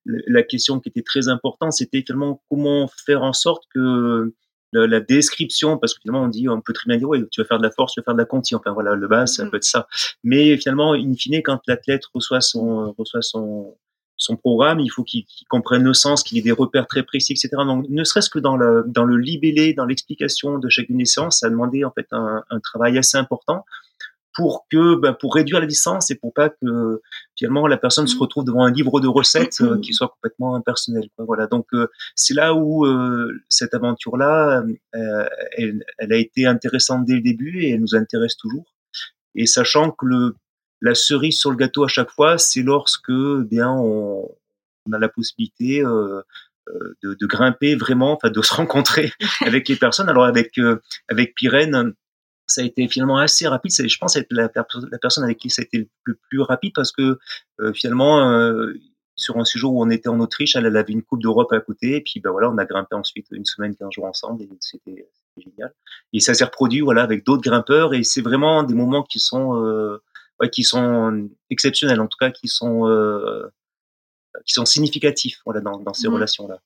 [0.05, 4.33] la question qui était très importante, c'était finalement comment faire en sorte que
[4.73, 7.47] la, description, parce que finalement on dit, on peut très bien dire, oui, tu vas
[7.47, 9.43] faire de la force, tu vas faire de la conti, enfin voilà, le bas, ça
[9.43, 9.49] mm-hmm.
[9.49, 9.87] peut être ça.
[10.23, 13.75] Mais finalement, in fine, quand l'athlète reçoit son, reçoit son,
[14.17, 17.49] son programme, il faut qu'il comprenne le sens, qu'il ait des repères très précis, etc.
[17.65, 21.39] Donc, ne serait-ce que dans le, dans le libellé, dans l'explication de chacune des séances,
[21.39, 23.63] ça a demandé en fait un, un travail assez important
[24.37, 27.01] pour que ben, pour réduire la distance et pour pas que
[27.35, 28.19] finalement la personne se mmh.
[28.19, 31.25] retrouve devant un livre de recettes euh, qui soit complètement impersonnel quoi.
[31.25, 34.63] voilà donc euh, c'est là où euh, cette aventure là
[35.57, 38.75] elle, elle, a été intéressante dès le début et elle nous intéresse toujours
[39.33, 40.35] et sachant que le
[40.81, 44.29] la cerise sur le gâteau à chaque fois c'est lorsque bien on,
[44.85, 46.23] on, a la possibilité de,
[47.15, 50.09] de, grimper vraiment, enfin de se rencontrer avec les personnes.
[50.09, 50.59] Alors avec
[51.09, 51.95] avec Pyrène,
[52.47, 53.71] ça a été finalement assez rapide.
[53.71, 56.91] Je pense être la, la, personne avec qui ça a été le plus rapide parce
[56.91, 57.19] que
[57.59, 58.73] euh, finalement, euh,
[59.15, 61.97] sur un séjour où on était en Autriche, elle, avait une Coupe d'Europe à côté,
[61.97, 65.09] et puis ben voilà, on a grimpé ensuite une semaine, quinze jours ensemble, et c'était
[65.35, 65.73] génial.
[66.13, 69.61] Et ça s'est reproduit voilà avec d'autres grimpeurs, et c'est vraiment des moments qui sont
[69.61, 70.01] euh,
[70.39, 73.47] ouais, qui sont exceptionnels, en tout cas qui sont euh,
[74.45, 76.13] qui sont significatifs voilà dans, dans ces mmh.
[76.13, 76.59] relations là.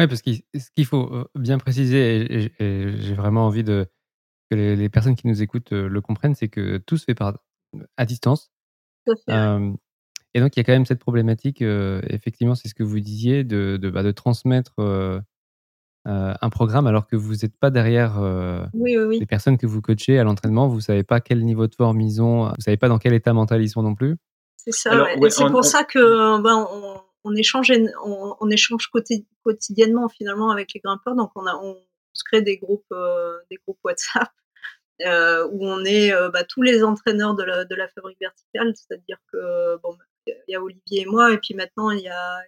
[0.00, 3.88] Oui, parce que ce qu'il faut bien préciser, et j'ai vraiment envie de,
[4.50, 7.38] que les, personnes qui nous écoutent euh, le comprennent, c'est que tout se fait par,
[7.96, 8.50] à distance.
[9.06, 13.00] et donc, il y a quand même cette problématique, euh, effectivement, c'est ce que vous
[13.00, 15.20] disiez, de, de, bah, de transmettre euh,
[16.04, 18.20] un programme alors que vous n'êtes pas derrière
[18.74, 20.68] les personnes que vous coachez à l'entraînement.
[20.68, 22.98] Vous ne savez pas quel niveau de forme ils ont, vous ne savez pas dans
[22.98, 24.16] quel état mental ils sont non plus.
[24.56, 26.66] C'est ça, c'est pour ça que ben,
[27.24, 27.72] on, échange,
[28.04, 28.90] on, échange
[29.42, 31.14] quotidiennement finalement avec les grimpeurs.
[31.14, 31.76] Donc, on, a, on
[32.18, 32.94] se crée des groupes,
[33.50, 34.30] des groupes WhatsApp
[35.06, 39.76] euh, où on est euh, bah, tous les entraîneurs de la, fabrique verticale, c'est-à-dire que
[39.78, 42.42] bon, il y a Olivier et moi, et puis maintenant il y a,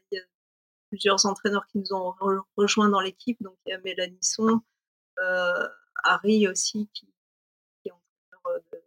[0.88, 2.12] plusieurs entraîneurs qui nous ont
[2.56, 4.60] rejoints dans l'équipe, donc il y a Mélanie Son,
[5.20, 5.68] euh,
[6.02, 7.08] Harry aussi qui,
[7.84, 8.78] est entraîneur de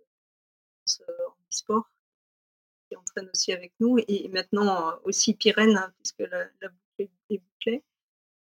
[1.25, 1.89] en e-sport,
[2.89, 7.83] qui entraîne aussi avec nous, et, maintenant aussi Pyrène, hein, puisque la boucle est bouclée.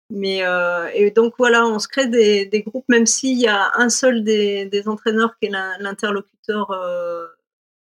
[0.09, 3.89] Mais euh, et donc voilà, on se crée des, groupes, même s'il y a un
[3.89, 7.27] seul des, entraîneurs qui est l'interlocuteur euh,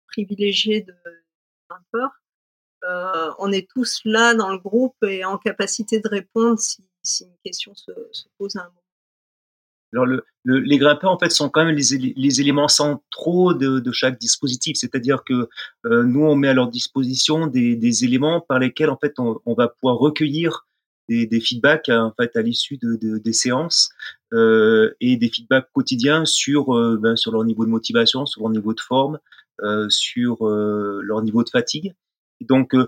[0.08, 0.94] privilégié de
[1.70, 2.12] grimpeur.
[2.84, 7.24] Euh, on est tous là dans le groupe et en capacité de répondre si, si
[7.24, 8.82] une question se, se, pose à un moment.
[9.94, 13.80] Alors le, le, les grimpeurs en fait sont quand même les, les éléments centraux de,
[13.80, 15.50] de chaque dispositif, c'est-à-dire que
[15.86, 19.40] euh, nous on met à leur disposition des, des éléments par lesquels en fait on,
[19.46, 20.68] on va pouvoir recueillir
[21.10, 23.90] des, des feedbacks en fait à l'issue de, de, des séances
[24.34, 28.52] euh, et des feedbacks quotidiens sur euh, ben, sur leur niveau de motivation, sur leur
[28.52, 29.20] niveau de forme,
[29.64, 31.96] euh, sur euh, leur niveau de fatigue.
[32.42, 32.88] Et donc euh,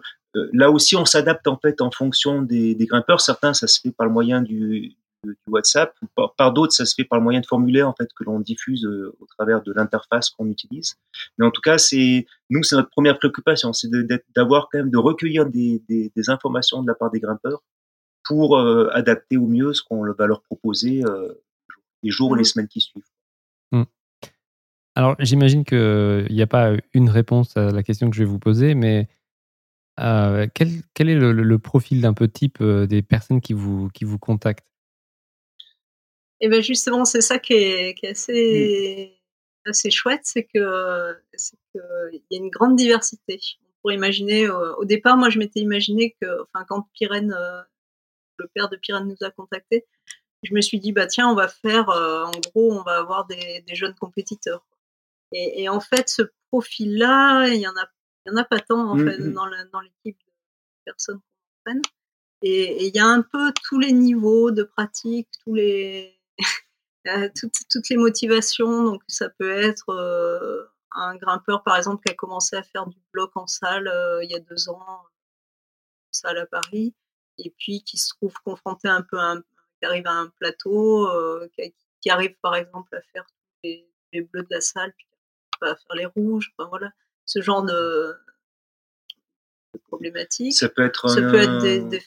[0.54, 3.22] là aussi, on s'adapte en fait en fonction des, des, grimpeurs.
[3.22, 5.96] Certains, ça se fait par le moyen du, du WhatsApp.
[6.16, 8.40] Par, par d'autres, ça se fait par le moyen de formulaires en fait que l'on
[8.40, 10.96] diffuse au travers de l'interface qu'on utilise.
[11.40, 13.90] Mais en tout cas, c'est nous, c'est notre première préoccupation, c'est
[14.36, 17.64] d'avoir quand même de recueillir des, des, des, informations de la part des grimpeurs
[18.30, 18.58] pour
[18.94, 21.04] adapter au mieux ce qu'on va leur proposer
[22.04, 22.46] les jours et les mmh.
[22.46, 23.04] semaines qui suivent.
[23.72, 23.84] Mmh.
[24.96, 28.40] Alors, j'imagine qu'il n'y a pas une réponse à la question que je vais vous
[28.40, 29.08] poser, mais
[30.00, 34.06] euh, quel, quel, est le, profil d'un peu type euh, des personnes qui vous, qui
[34.06, 34.66] vous contactent?
[36.42, 39.20] Et eh bien justement, c'est ça qui est, qui est assez,
[39.66, 43.42] assez chouette, c'est qu'il y a une grande diversité.
[43.62, 47.36] On pourrait imaginer, euh, au départ, moi je m'étais imaginé que, enfin, quand Pyrène,
[48.40, 49.86] le père de Pyrène nous a contactés,
[50.44, 53.64] je me suis dit, bah tiens, on va faire, en gros, on va avoir des,
[53.68, 54.66] des jeunes compétiteurs.
[55.34, 57.86] Et, et, en fait, ce profil-là, il y en a
[58.26, 59.34] il n'y en a pas tant, en mmh, fait, mmh.
[59.34, 60.32] dans l'équipe de
[60.86, 61.82] personnes qu'on entraîne.
[62.42, 66.20] Et il y a un peu tous les niveaux de pratique, tous les,
[67.08, 68.84] euh, toutes, toutes, les motivations.
[68.84, 72.98] Donc, ça peut être euh, un grimpeur, par exemple, qui a commencé à faire du
[73.14, 75.04] bloc en salle euh, il y a deux ans,
[76.12, 76.94] salle à Paris,
[77.40, 81.08] et puis qui se trouve confronté un peu à un, qui arrive à un plateau,
[82.02, 83.26] qui, arrive, par exemple, à faire
[83.64, 85.08] les, les bleus de la salle, puis
[85.62, 86.54] à faire les rouges.
[86.58, 86.92] Enfin, voilà.
[87.26, 88.16] Ce genre de,
[89.88, 90.54] problématiques.
[90.54, 92.02] Ça peut être, ça peut être des, des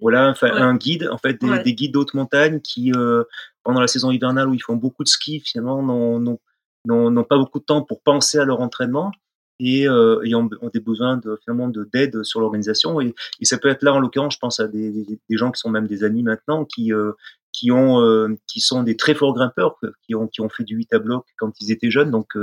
[0.00, 3.24] Voilà, enfin, un guide, en fait, des, guides d'haute montagne qui, euh,
[3.62, 5.82] pendant la saison hivernale où ils font beaucoup de ski, finalement,
[6.18, 9.12] n'ont pas beaucoup de temps pour penser à leur entraînement
[9.60, 13.00] et, euh, ont, des besoins de, finalement d'aide sur l'organisation.
[13.00, 15.70] Et, ça peut être là, en l'occurrence, je pense à des, des, gens qui sont
[15.70, 17.12] même des amis maintenant, qui, euh,
[17.52, 20.76] qui, ont, euh, qui sont des très forts grimpeurs, qui ont, qui ont fait du
[20.76, 22.10] 8 à bloc quand ils étaient jeunes.
[22.10, 22.34] Donc,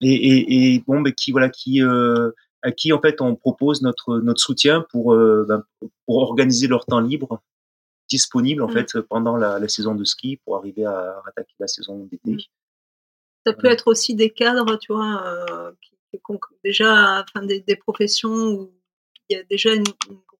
[0.00, 2.30] et, et, et bon, mais qui voilà, qui euh,
[2.62, 5.64] à qui en fait on propose notre notre soutien pour euh, ben,
[6.06, 7.42] pour organiser leur temps libre
[8.08, 8.72] disponible en mmh.
[8.72, 12.32] fait pendant la, la, saison de ski pour arriver à attaquer la saison d'été.
[12.32, 12.38] Mmh.
[13.46, 15.92] Ça peut être aussi des cadres, tu vois, euh, qui,
[16.64, 18.72] déjà, enfin des, professions où
[19.28, 19.84] il y a déjà une,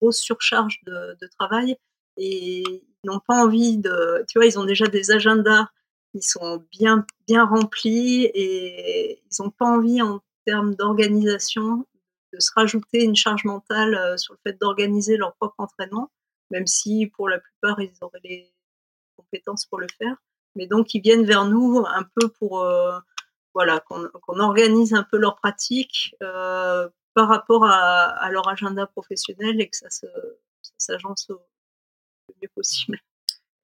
[0.00, 1.76] grosse surcharge de, de travail
[2.16, 5.66] et ils n'ont pas envie de, tu vois, ils ont déjà des agendas
[6.14, 11.86] ils sont bien, bien remplis et ils n'ont pas envie en termes d'organisation
[12.32, 16.10] de se rajouter une charge mentale euh, sur le fait d'organiser leur propre entraînement,
[16.50, 18.52] même si pour la plupart ils auraient les
[19.16, 20.16] compétences pour le faire.
[20.54, 22.98] Mais donc ils viennent vers nous un peu pour euh,
[23.54, 29.60] voilà qu'on organise un peu leur pratique euh, par rapport à, à, leur agenda professionnel
[29.60, 29.88] et que ça
[30.78, 31.40] s'agence au
[32.40, 33.00] mieux possible.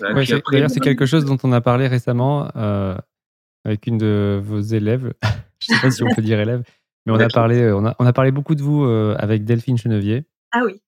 [0.01, 2.97] D'ailleurs, c'est quelque chose dont on a parlé récemment euh,
[3.65, 5.15] avec une de vos élèves.
[5.61, 6.63] Je ne sais pas si on peut dire élève,
[7.07, 9.45] mais on a parlé, euh, on a, on a parlé beaucoup de vous euh, avec
[9.45, 10.27] Delphine Chenevier.
[10.53, 10.83] Ah oui.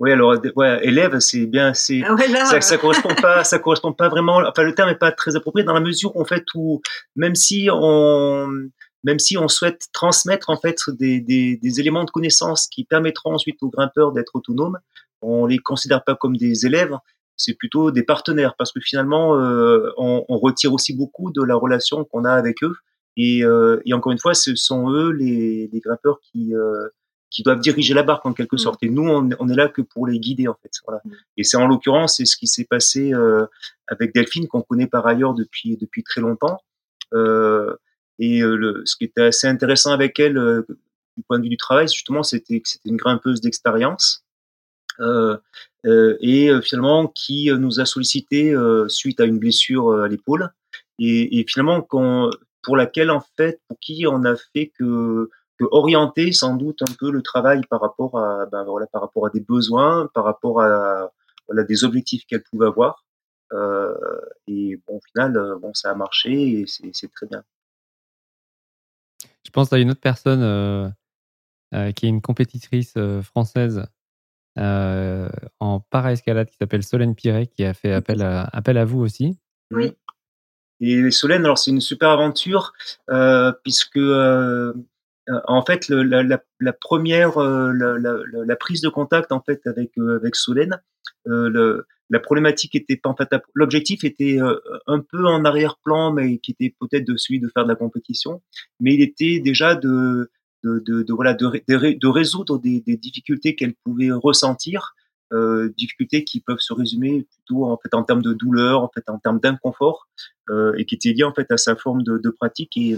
[0.00, 4.08] Oui, alors, ouais, élève, c'est bien, c'est, ah ça, ça, correspond pas, ça correspond pas
[4.08, 6.80] vraiment, enfin, le terme est pas très approprié dans la mesure où, en fait, où,
[7.16, 8.48] même si on,
[9.02, 13.34] même si on souhaite transmettre, en fait, des, des, des éléments de connaissance qui permettront
[13.34, 14.78] ensuite aux grimpeurs d'être autonomes,
[15.20, 16.96] on les considère pas comme des élèves,
[17.36, 21.54] c'est plutôt des partenaires parce que finalement, euh, on, on, retire aussi beaucoup de la
[21.54, 22.74] relation qu'on a avec eux.
[23.16, 26.88] Et, euh, et, encore une fois, ce sont eux les, les grimpeurs qui euh,
[27.30, 28.58] qui doivent diriger la barque en quelque mmh.
[28.58, 28.82] sorte.
[28.82, 30.70] Et nous, on, on, est là que pour les guider en fait.
[30.86, 31.00] Voilà.
[31.04, 31.10] Mmh.
[31.36, 33.46] Et c'est en l'occurrence, c'est ce qui s'est passé euh,
[33.86, 36.58] avec Delphine qu'on connaît par ailleurs depuis depuis très longtemps.
[37.12, 37.76] Euh,
[38.18, 40.64] et euh, le, ce qui était assez intéressant avec elle
[41.16, 44.24] du point de vue du travail, justement, c'était que c'était une grimpeuse d'expérience.
[45.00, 45.36] Euh,
[45.86, 48.54] euh, et euh, finalement qui nous a sollicité
[48.88, 50.50] suite à une blessure à l'épaule
[50.98, 55.30] et, et finalement pour laquelle en fait pour qui on a fait que,
[55.70, 59.30] orienter sans doute un peu le travail par rapport à ben voilà par rapport à
[59.30, 61.10] des besoins par rapport à
[61.46, 63.04] voilà des objectifs qu'elle pouvait avoir
[63.52, 63.94] euh,
[64.46, 67.42] et bon au final bon ça a marché et c'est très bien
[69.44, 70.88] je pense à une autre personne euh,
[71.74, 73.86] euh, qui est une compétitrice française
[74.58, 75.28] euh,
[75.60, 79.38] en para-escalade qui s'appelle Solène Piret, qui a fait appel à, appel à vous aussi.
[79.70, 79.92] Oui.
[80.80, 82.72] Et Solène, alors c'est une super aventure,
[83.10, 84.72] euh, puisque euh,
[85.46, 89.60] en fait le, la, la, la, première, euh, la, la, prise de contact en fait
[89.66, 90.80] avec avec Solène,
[91.24, 94.38] le, la problématique était pas en fait l'objectif était
[94.86, 98.42] un peu en arrière-plan, mais qui était peut-être de celui de faire de la compétition,
[98.80, 100.30] mais il était déjà de
[100.64, 104.94] de, de, de voilà de, de, résoudre des, des difficultés qu'elle pouvait ressentir,
[105.32, 109.08] euh, difficultés qui peuvent se résumer plutôt en fait en termes de douleur, en fait
[109.08, 110.08] en termes d'inconfort,
[110.50, 112.96] euh, et qui étaient liées en fait à sa forme de, de pratique et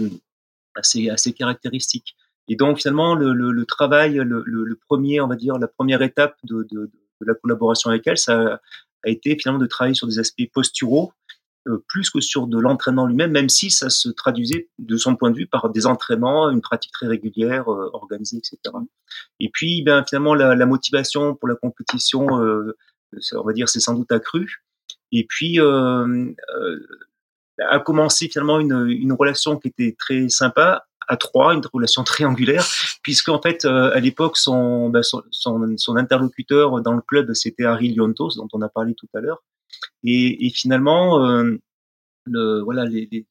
[0.75, 2.15] assez assez caractéristique.
[2.47, 6.01] Et donc finalement le, le, le travail, le, le, premier on va dire la première
[6.01, 8.59] étape de, de, de la collaboration avec elle, ça
[9.03, 11.13] a été finalement de travailler sur des aspects posturaux
[11.67, 15.29] euh, plus que sur de l'entraînement lui-même, même si ça se traduisait de son point
[15.29, 18.57] de vue par des entraînements, une pratique très régulière, euh, organisée, etc.
[19.39, 22.75] Et puis, ben, finalement, la, la motivation pour la compétition, euh,
[23.33, 24.63] on va dire, c'est sans doute accru.
[25.11, 26.33] Et puis, euh,
[27.59, 32.65] a commencé finalement une, une relation qui était très sympa à trois, une relation triangulaire,
[33.03, 37.93] puisque en fait, à l'époque, son, ben, son, son, interlocuteur dans le club, c'était Harry
[37.93, 39.41] Liontos, dont on a parlé tout à l'heure.
[40.03, 41.57] Et, et finalement, euh,
[42.25, 43.25] le, voilà, les, les,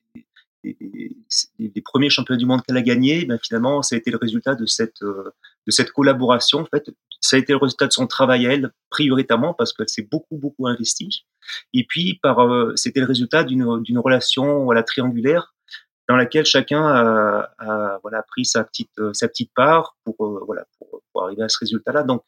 [0.62, 1.16] les,
[1.58, 4.54] les, premiers championnats du monde qu'elle a gagnés, ben finalement, ça a été le résultat
[4.54, 5.30] de cette, euh,
[5.66, 6.60] de cette collaboration.
[6.60, 9.88] En fait, ça a été le résultat de son travail à elle, prioritairement, parce qu'elle
[9.88, 11.24] s'est beaucoup, beaucoup investie.
[11.72, 15.54] Et puis, par, euh, c'était le résultat d'une, d'une relation voilà, triangulaire
[16.10, 21.00] dans laquelle chacun a, a, voilà, pris sa petite, sa petite part pour, voilà, pour,
[21.12, 22.02] pour, arriver à ce résultat-là.
[22.02, 22.24] Donc,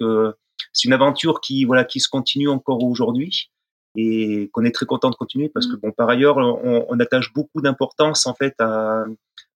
[0.72, 3.50] c'est une aventure qui, voilà, qui se continue encore aujourd'hui
[3.96, 5.80] et qu'on est très content de continuer parce que mmh.
[5.80, 9.04] bon par ailleurs on, on attache beaucoup d'importance en fait à,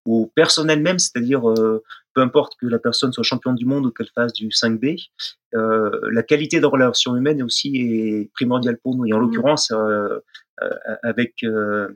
[0.05, 1.83] au personnel même c'est-à-dire euh,
[2.15, 5.09] peu importe que la personne soit championne du monde ou qu'elle fasse du 5B
[5.55, 9.23] euh, la qualité de la relation humaine aussi est primordiale pour nous et en mmh.
[9.23, 10.19] l'occurrence euh,
[10.63, 10.71] euh
[11.03, 11.89] avec euh,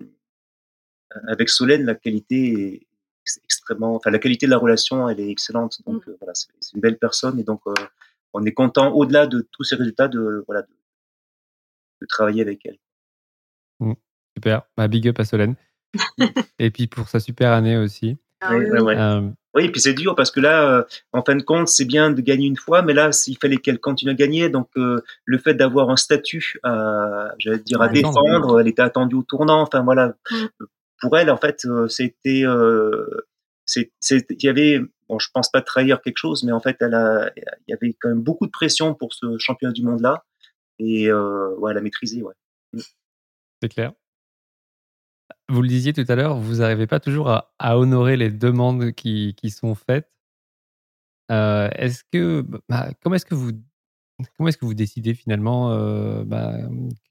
[1.28, 2.86] avec Solène la qualité est
[3.44, 6.12] extrêmement enfin la qualité de la relation elle est excellente donc mmh.
[6.20, 7.62] voilà c'est une belle personne et donc
[8.32, 10.68] on est content au-delà de tous ces résultats de voilà de,
[12.00, 12.78] de travailler avec elle.
[13.80, 13.92] Mmh.
[14.36, 15.56] super, bah, big up à Solène.
[16.58, 18.18] et puis pour sa super année aussi.
[18.42, 21.42] Ah oui, euh, oui, et puis c'est dur parce que là, euh, en fin de
[21.42, 24.48] compte, c'est bien de gagner une fois, mais là, il fallait qu'elle continue à gagner.
[24.48, 29.16] Donc, euh, le fait d'avoir un statut, à, j'allais dire, à défendre, elle était attendue
[29.16, 29.60] au tournant.
[29.60, 30.14] Enfin, voilà.
[30.30, 30.64] Mmh.
[31.00, 32.44] Pour elle, en fait, c'était,
[33.64, 33.90] c'est,
[34.30, 37.30] il y avait, bon, je pense pas trahir quelque chose, mais en fait, elle a,
[37.36, 40.24] il y avait quand même beaucoup de pression pour ce championnat du monde là
[40.80, 42.22] et euh, ouais, la maîtriser.
[42.22, 42.34] Ouais.
[42.72, 42.80] Mmh.
[43.62, 43.92] C'est clair.
[45.48, 49.34] Vous le disiez tout à l'heure, vous n'arrivez pas toujours à, honorer les demandes qui,
[49.50, 50.08] sont faites.
[51.30, 53.52] Euh, est-ce que, bah, comment est-ce que vous,
[54.36, 56.56] comment est-ce que vous décidez finalement euh, bah,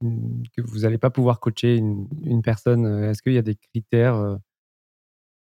[0.02, 4.38] que vous n'allez pas pouvoir coacher une, personne Est-ce qu'il y a des critères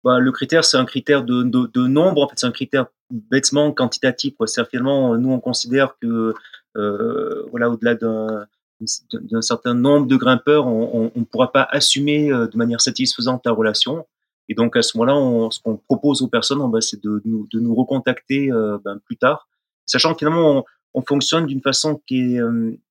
[0.03, 2.23] bah, le critère, c'est un critère de, nombre.
[2.23, 4.35] En fait, c'est un critère bêtement quantitatif.
[4.45, 6.33] C'est finalement, nous, on considère que
[6.77, 12.57] euh, voilà, au-delà d'un certain nombre de grimpeurs, on ne pourra pas assumer euh, de
[12.57, 14.05] manière satisfaisante la relation.
[14.49, 18.51] Et donc à ce moment-là, ce qu'on propose aux personnes, ben, c'est de, nous, recontacter
[18.51, 19.47] euh, ben, plus tard,
[19.85, 20.65] sachant que finalement
[20.97, 22.41] on, on fonctionne d'une façon qui est,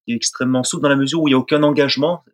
[0.05, 2.25] qui est, extrêmement souple dans la mesure où il n'y a aucun engagement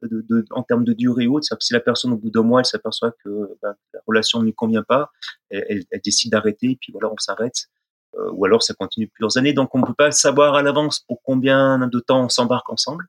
[0.51, 1.45] en termes de durée haute.
[1.61, 4.55] Si la personne au bout d'un mois elle s'aperçoit que ben, la relation ne lui
[4.55, 5.11] convient pas,
[5.51, 7.69] elle, décide d'arrêter, et puis voilà, on s'arrête.
[8.19, 9.55] Euh, ou alors ça continue plusieurs années.
[9.55, 13.07] Donc on ne peut pas savoir à l'avance pour combien de temps on s'embarque ensemble.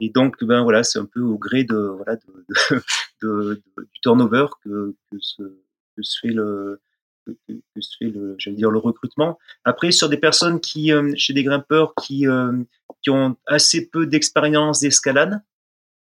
[0.00, 3.62] Et donc ben voilà, c'est un peu au gré du
[4.02, 6.80] turnover que, que se fait le
[7.26, 9.38] que, que se fait le j'allais dire le recrutement.
[9.64, 12.52] Après sur des personnes qui euh, chez des grimpeurs qui euh,
[13.02, 15.42] qui ont assez peu d'expérience d'escalade,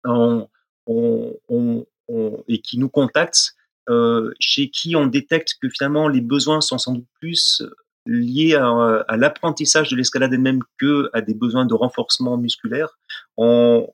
[0.03, 0.47] on,
[0.87, 3.55] on, on, et qui nous contactent,
[3.89, 7.63] euh, chez qui on détecte que finalement les besoins sont sans doute plus
[8.05, 8.67] lié à,
[9.07, 12.99] à l'apprentissage de l'escalade elle-même que à des besoins de renforcement musculaire.
[13.37, 13.87] On,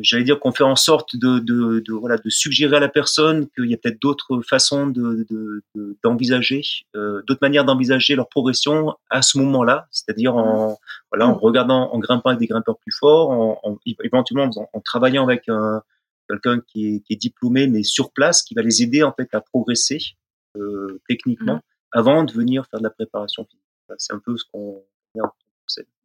[0.00, 3.48] j'allais dire qu'on fait en sorte de, de, de, voilà de suggérer à la personne
[3.50, 5.26] qu'il y a peut-être d'autres façons de,
[6.02, 6.62] d'envisager,
[6.96, 10.78] euh, d'autres manières d'envisager leur progression à ce moment-là, c'est-à-dire en
[11.12, 14.80] voilà en regardant, en grimpant avec des grimpeurs plus forts, en, en éventuellement en, en,
[14.80, 15.82] travaillant avec un
[16.28, 19.28] quelqu'un qui est, qui est diplômé mais sur place, qui va les aider en fait
[19.34, 19.98] à progresser
[20.56, 21.60] euh, techniquement
[21.92, 23.60] avant de venir faire de la préparation physique.
[23.98, 24.82] C'est un peu ce qu'on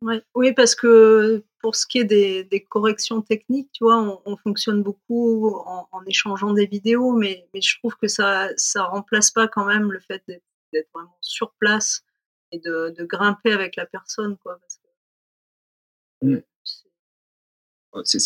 [0.01, 0.21] Ouais.
[0.33, 4.37] Oui, parce que pour ce qui est des, des corrections techniques, tu vois, on, on
[4.37, 9.31] fonctionne beaucoup en, en, échangeant des vidéos, mais, mais je trouve que ça ça remplace
[9.31, 12.03] pas quand même le fait d'être vraiment sur place
[12.51, 14.57] et de, de, grimper avec la personne, quoi.
[14.59, 14.77] Parce
[16.21, 16.41] que, mmh.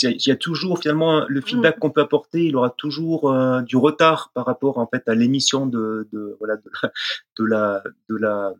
[0.03, 1.79] Il y a toujours finalement le feedback mmh.
[1.79, 5.65] qu'on peut apporter, il aura toujours euh, du retard par rapport en fait à l'émission
[5.65, 8.53] de, de, voilà de la de la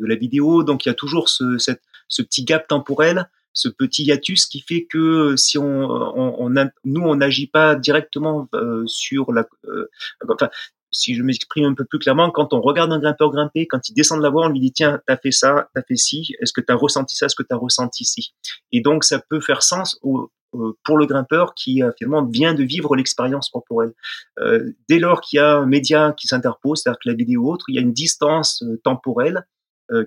[0.00, 0.62] de la vidéo.
[0.62, 4.60] Donc il y a toujours ce, cette, ce petit gap temporel, ce petit hiatus qui
[4.60, 9.46] fait que si on, on, on a, nous on n'agit pas directement euh, sur la,
[9.64, 9.88] euh,
[10.28, 10.50] enfin
[10.90, 13.94] si je m'exprime un peu plus clairement, quand on regarde un grimpeur grimper, quand il
[13.94, 16.52] descend de la voie, on lui dit tiens, t'as fait ça, t'as fait ci, est-ce
[16.52, 18.32] que t'as ressenti ça, est-ce que t'as ressenti ci?
[18.72, 22.54] Et donc ça peut faire sens au, euh, pour le grimpeur qui euh, finalement vient
[22.54, 23.92] de vivre l'expérience corporelle.
[24.38, 27.52] Euh, dès lors qu'il y a un média qui s'interpose, c'est-à-dire que la vidéo ou
[27.52, 29.46] autre, il y a une distance temporelle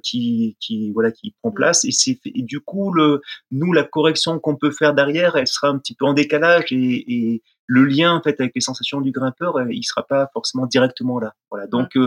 [0.03, 4.39] qui, qui voilà qui prend place et c'est et du coup le nous la correction
[4.39, 8.13] qu'on peut faire derrière elle sera un petit peu en décalage et, et le lien
[8.13, 11.33] en fait avec les sensations du grimpeur il sera pas forcément directement là.
[11.49, 11.67] Voilà.
[11.67, 11.97] Donc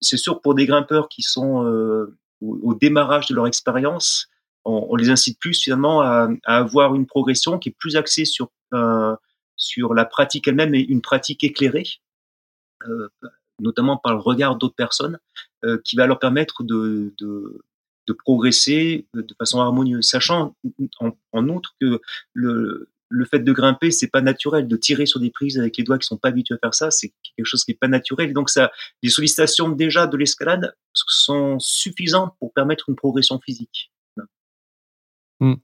[0.00, 4.28] c'est sûr pour des grimpeurs qui sont au, démarrage de leur expérience
[4.64, 8.50] on, les incite plus finalement à, à, avoir une progression qui est plus axée sur
[8.74, 9.16] euh,
[9.56, 11.88] sur la pratique elle-même et une pratique éclairée,
[12.86, 13.08] euh,
[13.60, 15.18] notamment par le regard d'autres personnes,
[15.64, 17.62] euh, qui va leur permettre de, de,
[18.24, 20.56] progresser de façon harmonieuse, sachant
[21.32, 22.00] en, outre que
[22.32, 24.68] le, le fait de grimper, c'est pas naturel.
[24.68, 26.90] De tirer sur des prises avec les doigts qui sont pas habitués à faire ça,
[26.90, 28.32] c'est quelque chose qui est pas naturel.
[28.32, 28.70] Donc ça,
[29.02, 33.92] les sollicitations déjà de l'escalade sont suffisantes pour permettre une progression physique.
[35.40, 35.54] Mmh.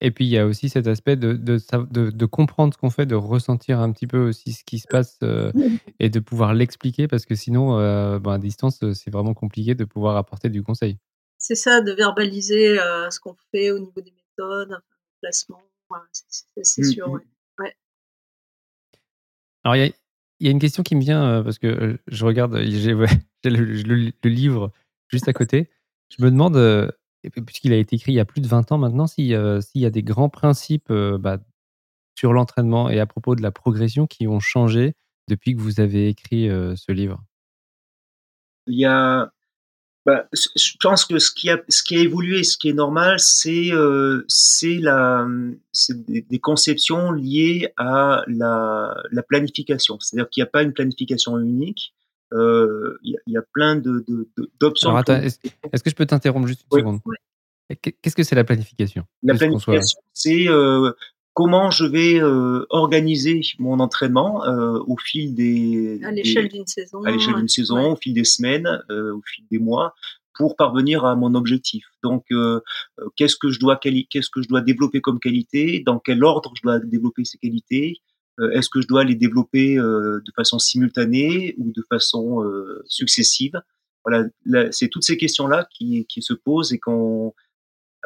[0.00, 1.58] Et puis, il y a aussi cet aspect de, de,
[1.90, 5.18] de, comprendre ce qu'on fait, de ressentir un petit peu aussi ce qui se passe
[5.24, 5.50] euh,
[5.98, 9.74] et de pouvoir l'expliquer parce que sinon, euh, ben, à distance, euh, c'est vraiment compliqué
[9.74, 10.98] de pouvoir apporter du conseil.
[11.36, 12.76] C'est ça, de verbaliser
[13.10, 15.62] ce qu'on fait au niveau des méthodes, enfin, du placement,
[16.62, 17.08] c'est mmh, sûr.
[17.08, 17.20] Mmh.
[17.60, 17.76] Ouais.
[19.64, 19.92] Alors, il y a,
[20.40, 22.92] y a, une question qui me vient parce que je regarde, j'ai
[23.44, 24.72] le, le, livre
[25.08, 25.70] juste à côté.
[26.08, 26.56] Je me demande
[27.46, 29.90] puisqu'il a été écrit il y a plus de 20 ans maintenant, s'il y a
[29.90, 31.38] des grands principes bah,
[32.14, 34.94] sur l'entraînement et à propos de la progression qui ont changé
[35.28, 37.22] depuis que vous avez écrit ce livre?
[38.66, 39.30] Il y a.
[40.06, 43.70] Bah, je pense que ce qui a, ce qui évolué, ce qui est normal, c'est
[44.26, 45.26] c'est la
[45.90, 49.98] des, conceptions liées à la planification.
[50.00, 51.94] C'est-à-dire qu'il n'y a pas une planification unique.
[52.32, 54.04] Euh, il y, y, a plein de,
[54.60, 54.96] d'options.
[54.98, 57.00] Est-ce que je peux t'interrompre juste une seconde
[57.82, 59.04] Qu'est-ce que c'est la planification?
[59.22, 60.90] La planification, c'est euh,
[61.34, 67.02] comment je vais euh, organiser mon entraînement euh, au fil des à l'échelle d'une saison,
[67.04, 69.94] à l'échelle d'une saison, au fil des semaines, euh, au fil des mois,
[70.34, 71.84] pour parvenir à mon objectif.
[72.02, 72.60] Donc, euh,
[73.16, 75.82] qu'est-ce que je dois qu'est-ce que je dois développer comme qualité?
[75.84, 78.00] Dans quel ordre je dois développer ces qualités?
[78.00, 78.07] euh,
[78.52, 83.60] est-ce que je dois les développer euh, de façon simultanée ou de façon euh, successive?
[84.04, 84.24] Voilà,
[84.70, 86.80] c'est toutes ces questions-là qui, se posent et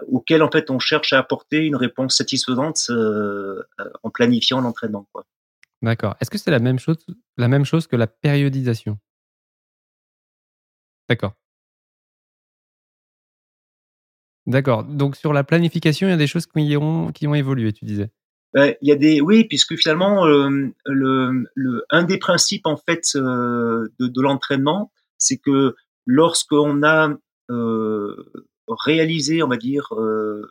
[0.08, 2.90] auxquelles en fait on cherche à apporter une réponse satisfaisante
[4.02, 5.06] en planifiant l'entraînement.
[5.82, 6.16] D'accord.
[6.20, 6.96] Est-ce que c'est la même chose,
[7.36, 8.98] la même chose que la périodisation?
[11.08, 11.34] D'accord.
[14.46, 14.84] D'accord.
[14.84, 17.84] Donc sur la planification, il y a des choses qui ont, qui ont évolué, tu
[17.84, 18.10] disais?
[18.54, 22.76] Ben, il y a des oui puisque finalement euh, le, le, un des principes en
[22.76, 25.74] fait euh, de, de l'entraînement c'est que
[26.04, 27.16] lorsqu'on a
[27.50, 28.14] euh,
[28.68, 30.50] réalisé on va dire euh,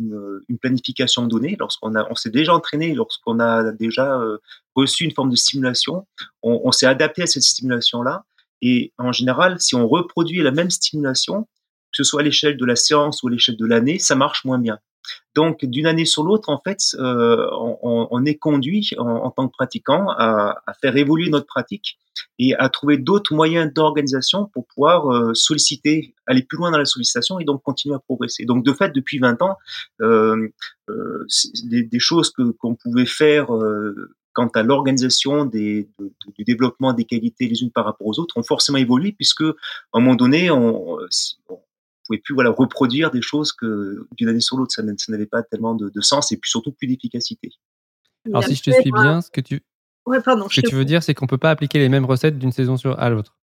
[0.00, 4.20] une, une, planification donnée lorsqu'on a on s'est déjà entraîné lorsqu'on a déjà
[4.74, 6.08] reçu une forme de stimulation
[6.42, 8.24] on, on s'est adapté à cette stimulation là
[8.62, 12.64] et en général si on reproduit la même stimulation que ce soit à l'échelle de
[12.64, 14.80] la séance ou à l'échelle de l'année ça marche moins bien
[15.34, 20.08] donc, d'une année sur l'autre, en fait, euh, on, est conduit en, tant que pratiquant
[20.10, 21.98] à, faire évoluer notre pratique
[22.40, 26.84] et à trouver d'autres moyens d'organisation pour pouvoir euh, solliciter, aller plus loin dans la
[26.84, 28.46] sollicitation et donc continuer à progresser.
[28.46, 29.56] Donc, de fait, depuis 20 ans,
[30.00, 30.48] euh,
[30.88, 33.48] des, choses que qu'on pouvait faire
[34.32, 35.88] quant à l'organisation du
[36.46, 39.54] développement des qualités les unes par rapport aux autres ont forcément évolué puisque à
[39.94, 40.98] un moment donné, on,
[41.48, 41.58] on
[42.08, 45.74] pouvez plus voilà reproduire des choses que d'une année sur l'autre, ça, n'avait pas tellement
[45.74, 47.52] de, sens et puis surtout plus d'efficacité.
[48.26, 49.62] Alors si je te suis bien, ce que tu,
[50.06, 52.38] ouais, pardon, ce que tu veux dire, c'est qu'on peut pas appliquer les mêmes recettes
[52.38, 53.38] d'une saison sur à l'autre.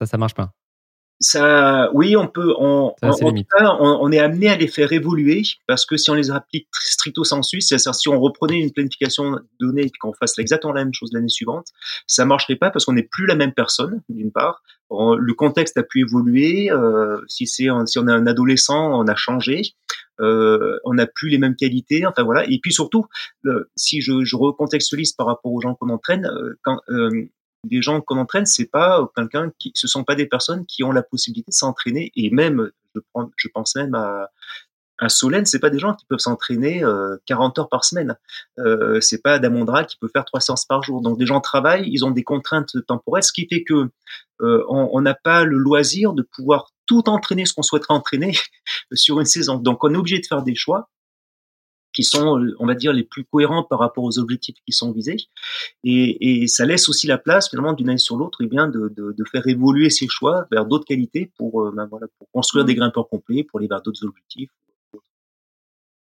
[0.00, 0.52] Ça, ça marche pas
[1.18, 5.42] ça, oui, on peut, on, en, tout cas, on, est amené à les faire évoluer
[5.66, 9.82] parce que si on les applique stricto sensu, c'est-à-dire si on reprenait une planification donnée
[9.82, 11.68] et qu'on fasse exactement la même chose l'année suivante,
[12.06, 14.62] ça marcherait pas parce qu'on n'est plus la même personne, d'une part.
[14.90, 16.70] Le contexte a pu évoluer.
[16.70, 19.62] Euh, si c'est, si on est un adolescent, on a changé.
[20.20, 22.06] Euh, on n'a plus les mêmes qualités.
[22.06, 22.44] Enfin voilà.
[22.48, 23.06] Et puis surtout,
[23.74, 26.78] si je, je recontextualise par rapport aux gens qu'on entraîne, euh, quand
[27.66, 30.92] des gens qu'on entraîne, c'est pas quelqu'un qui, ce sont pas des personnes qui ont
[30.92, 32.70] la possibilité de s'entraîner et même,
[33.36, 34.30] je pense même à,
[34.98, 36.82] à Solène, c'est pas des gens qui peuvent s'entraîner
[37.26, 38.16] 40 euh, heures par semaine.
[38.58, 41.02] Euh, c'est pas Damondra qui peut faire trois séances par jour.
[41.02, 43.90] Donc des gens travaillent, ils ont des contraintes temporelles, ce qui fait que
[44.40, 48.32] euh, on n'a pas le loisir de pouvoir tout entraîner ce qu'on souhaiterait entraîner
[48.92, 49.56] sur une saison.
[49.56, 50.88] Donc on est obligé de faire des choix
[51.96, 54.92] qui sont, euh, on va dire, les plus cohérents par rapport aux objectifs qui sont
[54.92, 55.16] visés.
[55.82, 58.68] Et, et ça laisse aussi la place, finalement, d'une année sur l'autre, et eh bien,
[58.68, 62.30] de, de, de, faire évoluer ces choix vers d'autres qualités pour, euh, ben voilà, pour
[62.30, 62.66] construire mmh.
[62.66, 64.50] des grimpeurs complets, pour aller vers d'autres objectifs.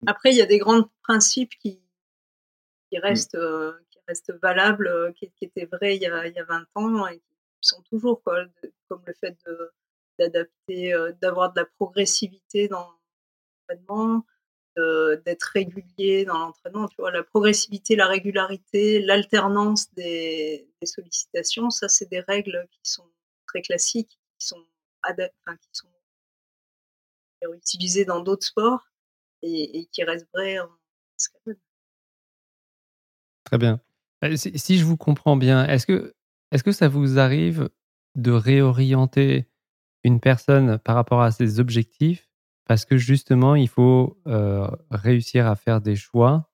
[0.07, 1.81] Après, il y a des grands principes qui,
[2.89, 3.01] qui mmh.
[3.03, 6.45] restent, euh, qui restent valables, qui, qui, étaient vrais il y, a, il y a
[6.45, 8.45] 20 ans et qui sont toujours, quoi,
[8.89, 9.37] comme le fait
[10.21, 12.87] d'adapter, d'avoir de la progressivité dans
[13.69, 14.25] l'entraînement,
[14.77, 16.89] d'être régulier dans l'entraînement.
[16.89, 23.11] Tu vois, la progressivité, la régularité, l'alternance des, sollicitations, ça, c'est des règles qui sont
[23.47, 24.65] très classiques, qui sont,
[25.07, 25.89] qui sont
[27.55, 28.87] utilisées dans d'autres sports
[29.43, 30.71] et, qui restent vraies en
[31.19, 31.59] escalade.
[33.45, 33.81] Très bien.
[34.25, 36.15] Euh, si, je vous comprends bien, est-ce que,
[36.53, 37.71] est que ça vous arrive
[38.15, 39.49] de réorienter
[40.05, 42.30] une personne par rapport à ses objectifs
[42.67, 46.47] parce que justement, il faut euh, réussir à faire des choix.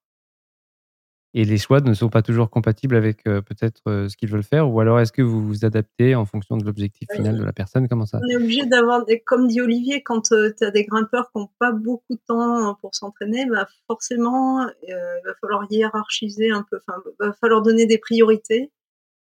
[1.35, 4.71] Et les choix ne sont pas toujours compatibles avec euh, peut-être ce qu'ils veulent faire.
[4.71, 7.89] Ou alors est-ce que vous vous adaptez en fonction de l'objectif final de la personne?
[7.89, 8.21] Comment ça?
[8.25, 11.51] On est obligé d'avoir, des, comme dit Olivier, quand tu as des grimpeurs qui n'ont
[11.59, 14.95] pas beaucoup de temps pour s'entraîner, bah forcément, il
[15.27, 18.73] va falloir hiérarchiser un peu, enfin, va falloir donner des priorités.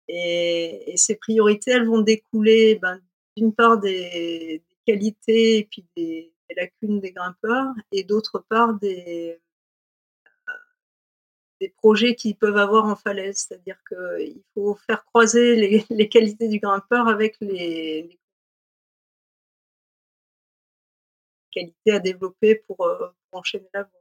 [0.08, 3.00] Et, ces priorités, elles vont découler ben,
[3.36, 9.40] d'une part des, qualités et puis des, lacunes des grimpeurs et d'autre part des,
[11.60, 13.46] des projets qu'ils peuvent avoir en falaise.
[13.48, 18.18] C'est-à-dire qu'il faut faire croiser les, les, qualités du grimpeur avec les, les,
[21.52, 24.00] qualités à développer pour, euh, pour enchaîner la voie.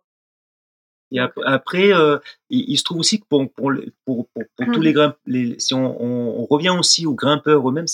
[1.12, 2.18] Et après, euh,
[2.50, 3.72] il, se trouve aussi que pour, pour,
[4.04, 5.20] pour, pour, tous les grimpeurs,
[5.60, 7.86] si on, on, revient aussi aux grimpeurs eux-mêmes,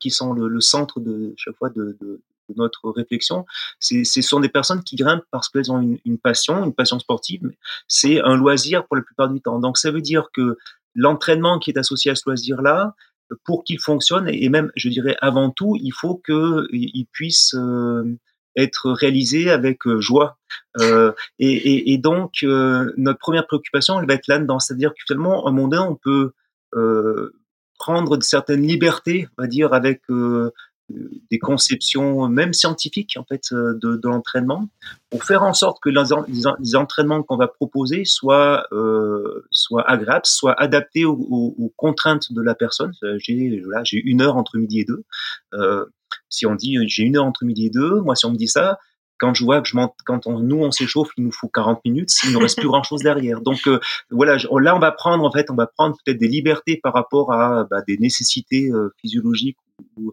[0.00, 3.46] qui sont le, le, centre de chaque fois de, de, de notre réflexion,
[3.80, 7.42] ce sont des personnes qui grimpent parce qu'elles ont une, une, passion, une passion sportive,
[7.88, 9.58] c'est un loisir pour la plupart du temps.
[9.58, 10.56] Donc ça veut dire que
[10.94, 12.94] l'entraînement qui est associé à ce loisir-là,
[13.44, 18.04] pour qu'il fonctionne, et même, je dirais, avant tout, il faut qu'il puisse euh,
[18.56, 20.38] être réalisé avec euh, joie.
[20.80, 24.58] Euh, et, et, et, donc, euh, notre première préoccupation, elle va être là-dedans.
[24.58, 26.32] C'est-à-dire que finalement, un monde on peut
[26.74, 27.32] euh,
[27.78, 30.02] prendre certaines libertés, on va dire, avec
[30.90, 34.68] des conceptions même scientifiques en fait de, de l'entraînement
[35.10, 40.60] pour faire en sorte que les, entraînements qu'on va proposer soient euh, soient agréables, soient
[40.60, 42.92] adaptés aux, aux, contraintes de la personne.
[43.18, 45.04] J'ai là j'ai une heure entre midi et deux.
[45.54, 45.86] Euh,
[46.28, 48.48] si on dit j'ai une heure entre midi et deux, moi si on me dit
[48.48, 48.78] ça,
[49.18, 52.10] quand je vois que je quand on, nous on s'échauffe, il nous faut 40 minutes,
[52.24, 53.40] il ne reste plus grand chose derrière.
[53.40, 53.78] Donc euh,
[54.10, 57.32] voilà, là on va prendre en fait, on va prendre peut-être des libertés par rapport
[57.32, 59.56] à bah, des nécessités euh, physiologiques
[59.96, 60.12] ou,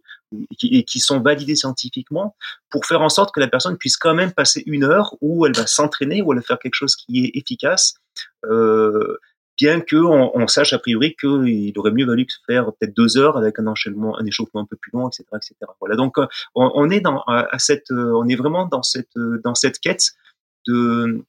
[0.57, 2.35] qui, sont validées scientifiquement
[2.69, 5.55] pour faire en sorte que la personne puisse quand même passer une heure où elle
[5.55, 7.95] va s'entraîner, où elle va faire quelque chose qui est efficace.
[8.45, 9.17] Euh,
[9.61, 13.59] bien qu'on on sache a priori qu'il aurait mieux valu faire peut-être deux heures avec
[13.59, 15.55] un enchaînement, un échauffement un peu plus long, etc., etc.
[15.79, 15.95] Voilà.
[15.95, 19.39] Donc euh, on, on est dans à cette, euh, on est vraiment dans cette euh,
[19.43, 20.13] dans cette quête
[20.67, 21.23] de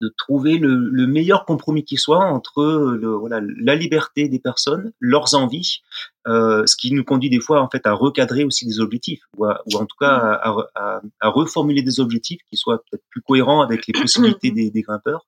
[0.00, 2.62] de trouver le, le meilleur compromis qui soit entre
[3.00, 5.80] le, voilà, la liberté des personnes, leurs envies,
[6.26, 9.46] euh, ce qui nous conduit des fois en fait à recadrer aussi des objectifs ou,
[9.46, 13.62] ou en tout cas à, à, à, reformuler des objectifs qui soient peut-être plus cohérents
[13.62, 15.26] avec les possibilités des, des grimpeurs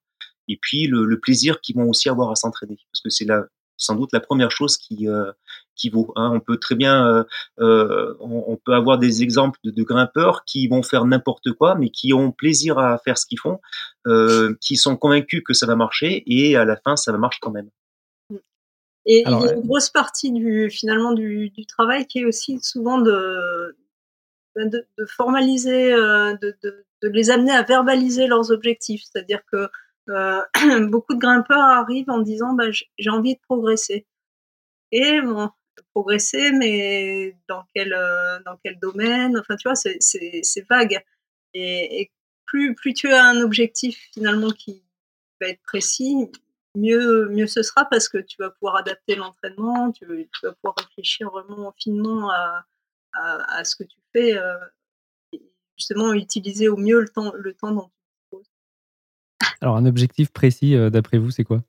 [0.49, 3.45] et puis le, le plaisir qu'ils vont aussi avoir à s'entraîner, parce que c'est là
[3.77, 5.31] sans doute la première chose qui euh,
[5.79, 6.13] qui vaut.
[6.17, 6.31] Hein.
[6.35, 7.25] On peut très bien, euh,
[7.61, 11.75] euh on, on, peut avoir des exemples de, de, grimpeurs qui vont faire n'importe quoi,
[11.77, 13.61] mais qui ont plaisir à faire ce qu'ils font,
[14.07, 17.39] euh, qui sont convaincus que ça va marcher, et à la fin, ça va marcher
[17.41, 17.71] quand même.
[19.07, 22.59] Et il y a une grosse partie du finalement du, du travail qui est aussi
[22.61, 23.75] souvent de
[24.57, 29.69] de, de formaliser, de, de, de les amener à verbaliser leurs objectifs, c'est-à-dire que
[30.11, 30.41] euh,
[30.89, 34.07] beaucoup de grimpeurs arrivent en disant bah, j'ai envie de progresser.
[34.91, 35.51] Et bon,
[35.99, 39.39] progresser, mais dans quel euh, dans quel domaine?
[39.39, 41.03] Enfin, tu vois, c'est c'est vague.
[41.55, 42.13] Et, et,
[42.47, 44.83] plus plus tu as un objectif finalement qui
[45.41, 46.31] va être précis,
[46.75, 50.75] mieux mieux ce sera parce que tu vas pouvoir adapter l'entraînement, tu, tu, vas pouvoir
[50.79, 52.65] réfléchir vraiment finement à
[53.13, 54.39] à, à ce que tu fais.
[54.39, 54.57] Euh,
[55.33, 55.43] et
[55.77, 57.91] justement, utiliser au mieux le temps le temps dont
[59.61, 61.63] alors, un objectif précis, euh, d'après vous, c'est quoi?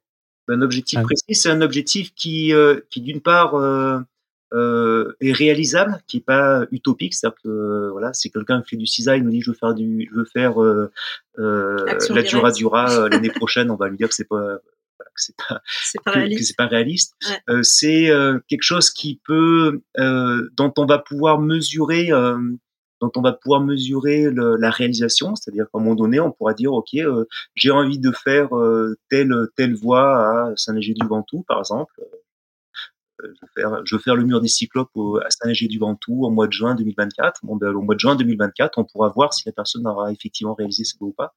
[0.48, 3.54] Un objectif ah précis, c'est un objectif qui, euh, qui d'une part,
[4.54, 9.20] euh, est réalisable, qui est pas utopique, c'est-à-dire que voilà, si quelqu'un fait du cisaille,
[9.20, 10.56] il nous dit je veux faire du, je veux faire
[11.38, 14.60] la Dura Dura l'année prochaine, on va lui dire que c'est pas
[15.16, 15.62] que c'est pas,
[16.06, 16.56] pas, réaliste.
[16.58, 17.16] pas réaliste.
[17.48, 17.64] Ouais.
[17.64, 18.10] c'est
[18.48, 22.12] quelque chose qui peut, dont on va pouvoir mesurer
[23.02, 26.54] dont on va pouvoir mesurer le, la réalisation, c'est-à-dire qu'à un moment donné, on pourra
[26.54, 27.26] dire, ok, euh,
[27.56, 31.94] j'ai envie de faire euh, telle telle voie à Saint-Léger-du-Ventoux, par exemple.
[33.86, 34.90] Je, veux faire, le mur des Cyclopes
[35.24, 37.42] à Saint-Léger-du-Ventoux au mois de juin 2024.
[37.44, 40.54] Bon, ben, au mois de juin 2024, on pourra voir si la personne aura effectivement
[40.54, 41.36] réalisé ça ou pas.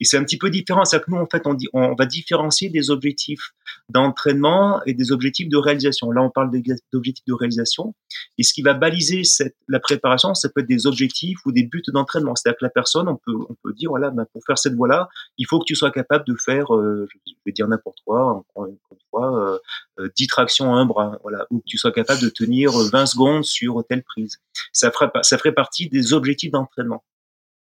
[0.00, 2.90] Et c'est un petit peu différent, c'est-à-dire que nous, en fait, on, va différencier des
[2.90, 3.52] objectifs
[3.88, 6.10] d'entraînement et des objectifs de réalisation.
[6.10, 6.50] Là, on parle
[6.92, 7.94] d'objectifs de réalisation.
[8.38, 9.22] Et ce qui va baliser
[9.68, 12.34] la préparation, ça peut être des objectifs ou des buts d'entraînement.
[12.34, 15.58] C'est-à-dire que la personne, on peut, dire, voilà, ben, pour faire cette voie-là, il faut
[15.58, 18.76] que tu sois capable de faire, euh, je vais dire n'importe quoi, encore une
[19.10, 19.58] fois,
[19.98, 22.72] euh, 10 euh, tractions à un bras, voilà, ou que tu sois capable de tenir
[22.72, 24.38] 20 secondes sur telle prise.
[24.72, 27.02] Ça ferait, ça ferait partie des objectifs d'entraînement.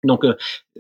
[0.05, 0.35] Donc, euh,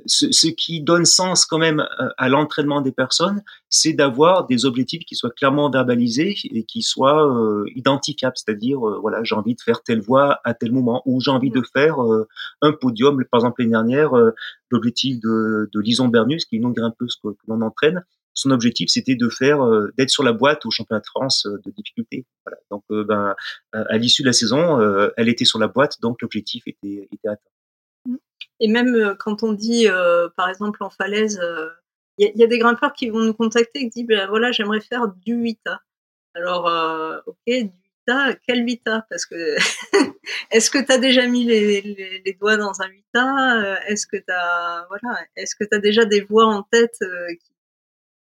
[0.06, 4.66] ce, ce, qui donne sens quand même euh, à l'entraînement des personnes, c'est d'avoir des
[4.66, 8.36] objectifs qui soient clairement verbalisés et qui soient euh, identifiables.
[8.36, 11.62] C'est-à-dire, voilà, j'ai envie de faire telle voie à tel moment, ou j'ai envie de
[11.72, 11.96] faire
[12.62, 13.22] un podium.
[13.30, 14.12] Par exemple, l'année dernière,
[14.70, 18.04] l'objectif de, de Lison Bernus, qui est une grimpeuse que, que l'on entraîne,
[18.34, 19.60] son objectif c'était de faire
[19.96, 22.26] d'être sur la boîte au championnat de France de difficulté.
[22.44, 22.58] Voilà.
[22.70, 23.34] Donc, ben,
[23.72, 24.78] à l'issue de la saison,
[25.16, 27.38] elle était sur la boîte, donc l'objectif était, atteint.
[28.60, 31.40] Et même euh, quand on dit, euh, par exemple, en falaise,
[32.18, 34.52] il euh, y, a des grimpeurs qui vont nous contacter et qui disent, ben voilà,
[34.52, 35.78] j'aimerais faire du 8A.
[36.34, 36.64] Alors,
[37.26, 37.70] ok, du
[38.08, 39.56] 8A, quel 8A Parce que
[40.50, 44.86] est-ce que tu as déjà mis les, doigts dans un 8A Est-ce que tu as
[44.88, 46.98] voilà, est-ce que tu déjà des voix en tête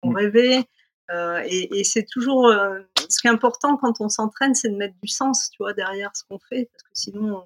[0.04, 0.64] ont rêvé
[1.12, 2.54] euh, et, et c'est toujours
[3.10, 6.12] ce qui est important quand on s'entraîne, c'est de mettre du sens, tu vois, derrière
[6.16, 7.43] ce qu'on fait, parce que sinon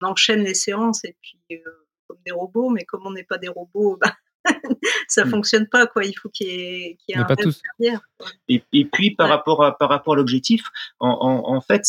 [0.00, 1.70] on enchaîne les séances et puis euh,
[2.06, 4.14] comme des robots, mais comme on n'est pas des robots, bah,
[5.08, 5.30] ça mmh.
[5.30, 6.04] fonctionne pas quoi.
[6.04, 8.00] Il faut qu'il y ait, qu y ait un rêve derrière.
[8.48, 9.34] Et, et, puis par ouais.
[9.36, 10.64] rapport à par rapport à l'objectif,
[11.00, 11.82] en, en, en, fait,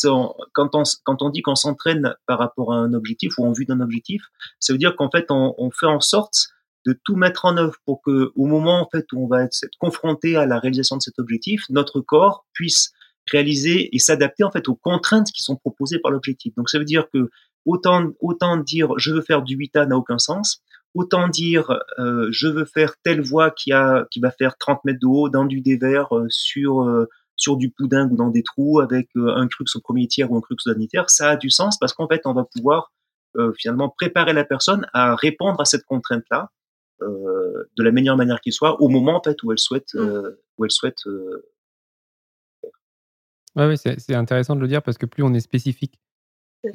[0.53, 3.65] quand on quand on dit qu'on s'entraîne par rapport à un objectif ou en vue
[3.65, 4.23] d'un objectif,
[4.59, 6.49] ça veut dire qu'en fait on, on, fait en sorte
[6.89, 9.55] de tout mettre en œuvre pour que au moment en fait où on va être
[9.79, 12.91] confronté à la réalisation de cet objectif, notre corps puisse
[13.31, 16.53] réaliser et s'adapter en fait aux contraintes qui sont proposées par l'objectif.
[16.55, 17.29] Donc ça veut dire que
[17.65, 20.63] Autant, autant dire je veux faire du 8A n'a aucun sens.
[20.95, 24.99] Autant dire euh, je veux faire telle voie qui a qui va faire 30 mètres
[24.99, 28.79] de haut dans du dévers euh, sur euh, sur du pouding ou dans des trous
[28.79, 31.35] avec euh, un crux au premier tiers ou un crux au dernier tiers, ça a
[31.37, 32.91] du sens parce qu'en fait on va pouvoir
[33.37, 36.49] euh, finalement préparer la personne à répondre à cette contrainte là
[37.01, 40.35] de la meilleure manière qui soit au moment en fait où elle souhaite mmh.
[40.57, 41.05] où elle souhaite.
[43.55, 45.99] Ouais, ouais c'est intéressant de le dire parce que plus on est spécifique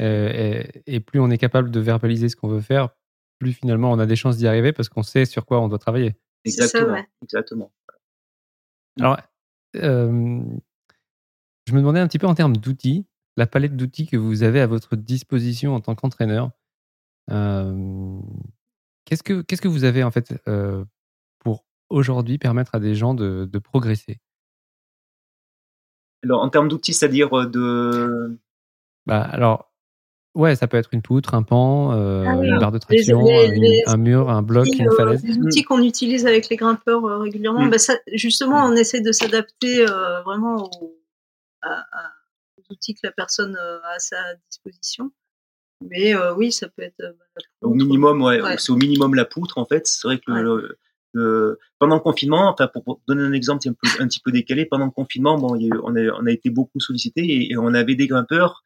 [0.01, 2.89] euh, et, et, plus on est capable de verbaliser ce qu'on veut faire,
[3.39, 5.79] plus finalement on a des chances d'y arriver parce qu'on sait sur quoi on doit
[5.79, 6.17] travailler.
[6.45, 6.87] Exactement.
[6.87, 7.09] Ça, ouais.
[7.23, 7.73] Exactement.
[9.01, 9.19] Alors,
[9.77, 10.43] euh,
[11.67, 13.07] je me demandais un petit peu en termes d'outils,
[13.37, 16.51] la palette d'outils que vous avez à votre disposition en tant qu'entraîneur.
[17.31, 18.21] Euh,
[19.05, 20.85] qu'est-ce que qu'est-ce que vous avez en fait euh,
[21.39, 24.21] pour aujourd'hui permettre à des gens de, de progresser?
[26.23, 28.39] Alors, en termes d'outils, c'est-à-dire euh, de
[29.07, 29.75] bah, alors,
[30.35, 33.25] Ouais, ça peut être une poutre, un pan, euh, ah oui, une barre de traction,
[33.25, 35.23] les, les, les, un mur, un bloc, une falaise.
[35.23, 37.71] Les outils qu'on utilise avec les grimpeurs euh, régulièrement, mmh.
[37.71, 40.99] bah ça, justement, on essaie de s'adapter euh, vraiment aux,
[41.63, 42.13] à, à,
[42.57, 44.17] aux, outils que la personne euh, a à sa
[44.51, 45.13] disposition.
[45.81, 46.99] Mais euh, oui, ça peut être.
[46.99, 48.57] Bah, au minimum, ouais, ouais.
[48.59, 49.87] c'est au minimum la poutre en fait.
[49.87, 50.79] C'est vrai que le,
[51.13, 54.33] le, pendant le confinement, enfin pour, pour donner un exemple un, peu, un, petit peu
[54.33, 56.81] décalé, pendant le confinement, bon, il y a eu, on, a, on a été beaucoup
[56.81, 58.63] sollicité et, et on avait des grimpeurs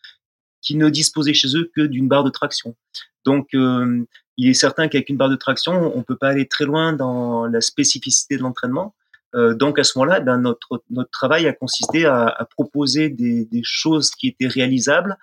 [0.60, 2.76] qui ne disposaient chez eux que d'une barre de traction.
[3.24, 4.04] Donc, euh,
[4.36, 7.46] il est certain qu'avec une barre de traction, on peut pas aller très loin dans
[7.46, 8.94] la spécificité de l'entraînement.
[9.34, 13.44] Euh, donc, à ce moment-là, ben, notre, notre travail a consisté à, à proposer des,
[13.44, 15.16] des, choses qui étaient réalisables,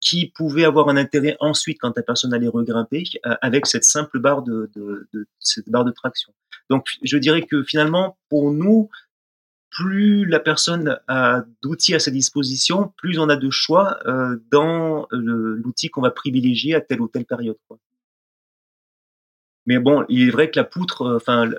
[0.00, 4.18] qui pouvaient avoir un intérêt ensuite quand la personne allait regrimper euh, avec cette simple
[4.18, 6.32] barre de, de, de, cette barre de traction.
[6.70, 8.88] Donc, je dirais que finalement, pour nous,
[9.70, 15.06] plus la personne a d'outils à sa disposition, plus on a de choix euh, dans
[15.10, 17.56] l'outil qu'on va privilégier à telle ou telle période.
[17.68, 17.78] Quoi.
[19.66, 21.50] Mais bon, il est vrai que la poutre, euh, enfin,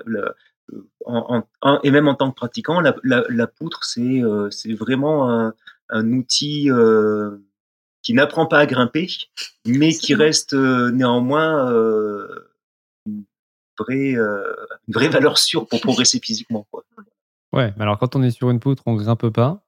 [1.04, 5.30] en, en, et même en tant que pratiquant, la, la, la poutre, c'est euh, vraiment
[5.30, 5.54] un,
[5.88, 7.38] un outil euh,
[8.02, 9.08] qui n'apprend pas à grimper,
[9.66, 11.70] mais qui reste euh, néanmoins
[13.06, 13.24] une
[13.78, 16.66] vraie, une vraie valeur sûre pour progresser physiquement.
[16.70, 16.84] Quoi.
[17.52, 19.62] Ouais, mais alors quand on est sur une poutre, on grimpe pas.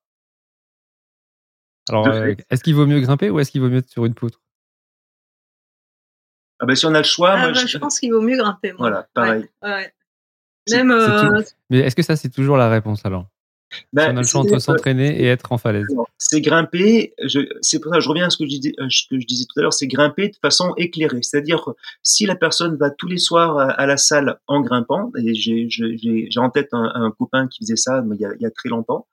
[1.89, 4.14] Alors, euh, est-ce qu'il vaut mieux grimper ou est-ce qu'il vaut mieux être sur une
[4.14, 4.41] poutre?
[6.61, 7.66] Ah ben, Si on a le choix, ah moi, bah, je...
[7.66, 7.78] je...
[7.78, 8.72] pense qu'il vaut mieux grimper.
[8.72, 8.78] Moi.
[8.78, 9.49] Voilà, pareil.
[9.62, 9.95] Ouais, ouais.
[10.70, 10.91] Même.
[10.91, 11.43] Euh...
[11.68, 13.26] Mais est-ce que ça, c'est toujours la réponse alors?
[13.93, 15.87] Ben, si on a le choix entre s'entraîner et être en falaise.
[16.18, 17.14] C'est grimper,
[17.61, 19.59] c'est pour ça je reviens à ce que je, disais, ce que je disais tout
[19.59, 21.22] à l'heure, c'est grimper de façon éclairée.
[21.22, 21.72] C'est-à-dire,
[22.03, 26.29] si la personne va tous les soirs à, à la salle en grimpant, et j'ai
[26.37, 28.68] en tête un, un, copain qui faisait ça il y a, il y a très
[28.68, 29.07] longtemps,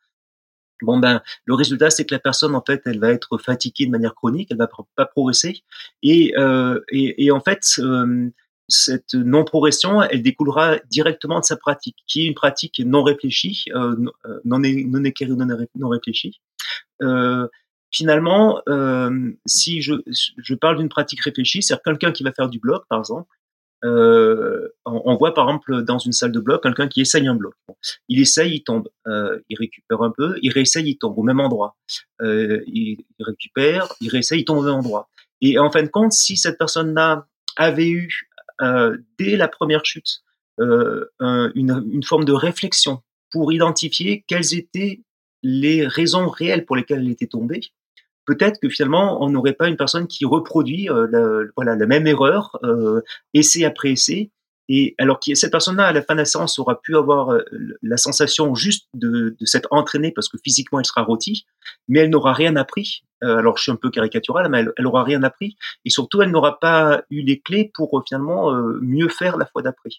[0.82, 3.91] bon ben le résultat c'est que la personne en fait elle va être fatiguée de
[3.91, 5.64] manière chronique elle va pas progresser
[6.03, 8.30] et euh, et, et, en fait euh,
[8.72, 13.95] cette non-progression, elle découlera directement de sa pratique, qui est une pratique non réfléchie, euh,
[14.45, 15.34] non, non éclairée,
[15.76, 16.39] non, réfléchie.
[17.01, 17.47] Euh,
[17.91, 19.95] finalement, euh, si je,
[20.38, 23.28] je parle d'une pratique réfléchie, c'est quelqu'un qui va faire du bloc, par exemple,
[23.84, 27.55] euh, on, voit par exemple dans une salle de bloc quelqu'un qui essaye un bloc.
[28.07, 31.39] Il essaye, il tombe, euh, il récupère un peu, il réessaye, il tombe au même
[31.39, 31.76] endroit.
[32.22, 35.09] Euh, il, récupère, il réessaye, il tombe au même endroit.
[35.41, 37.26] Et en fin de compte, si cette personne-là
[37.57, 40.24] avait eu euh, dès la première chute
[40.60, 41.06] euh,
[41.56, 45.02] une, forme de réflexion pour identifier quelles étaient
[45.43, 47.62] les raisons réelles pour lesquelles elle était tombée,
[48.26, 52.06] peut-être que finalement on n'aurait pas une personne qui reproduit euh, la, voilà la même
[52.06, 53.02] erreur euh,
[53.34, 54.30] essai après essai
[54.70, 57.43] et alors que cette personne-là à la fin de la séance aura pu avoir euh,
[57.82, 61.45] la sensation juste de, de s'être entraînée parce que physiquement elle sera rôtie
[61.88, 63.03] mais elle n'aura rien appris.
[63.22, 65.57] Alors je suis un peu caricatural mais elle, elle aura rien appris.
[65.86, 68.51] Et surtout elle n'aura pas eu les clés pour finalement
[68.82, 69.89] mieux faire la fois d'après.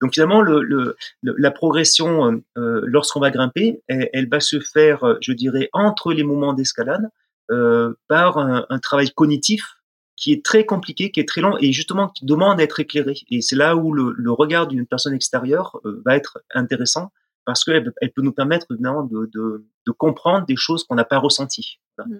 [0.00, 5.32] Donc finalement, le, le, la progression, lorsqu'on va grimper, elle, elle, va se faire, je
[5.32, 7.08] dirais, entre les moments d'escalade,
[7.52, 9.76] euh, par un, travail cognitif
[10.22, 13.14] qui est très compliqué, qui est très long et justement qui demande d'être éclairé.
[13.28, 17.10] Et c'est là où le, regard d'une personne extérieure euh, va être intéressant
[17.44, 21.18] parce qu'elle elle peut nous permettre de, de, de, comprendre des choses qu'on n'a pas
[21.18, 21.80] ressenties.
[21.98, 22.18] Mm.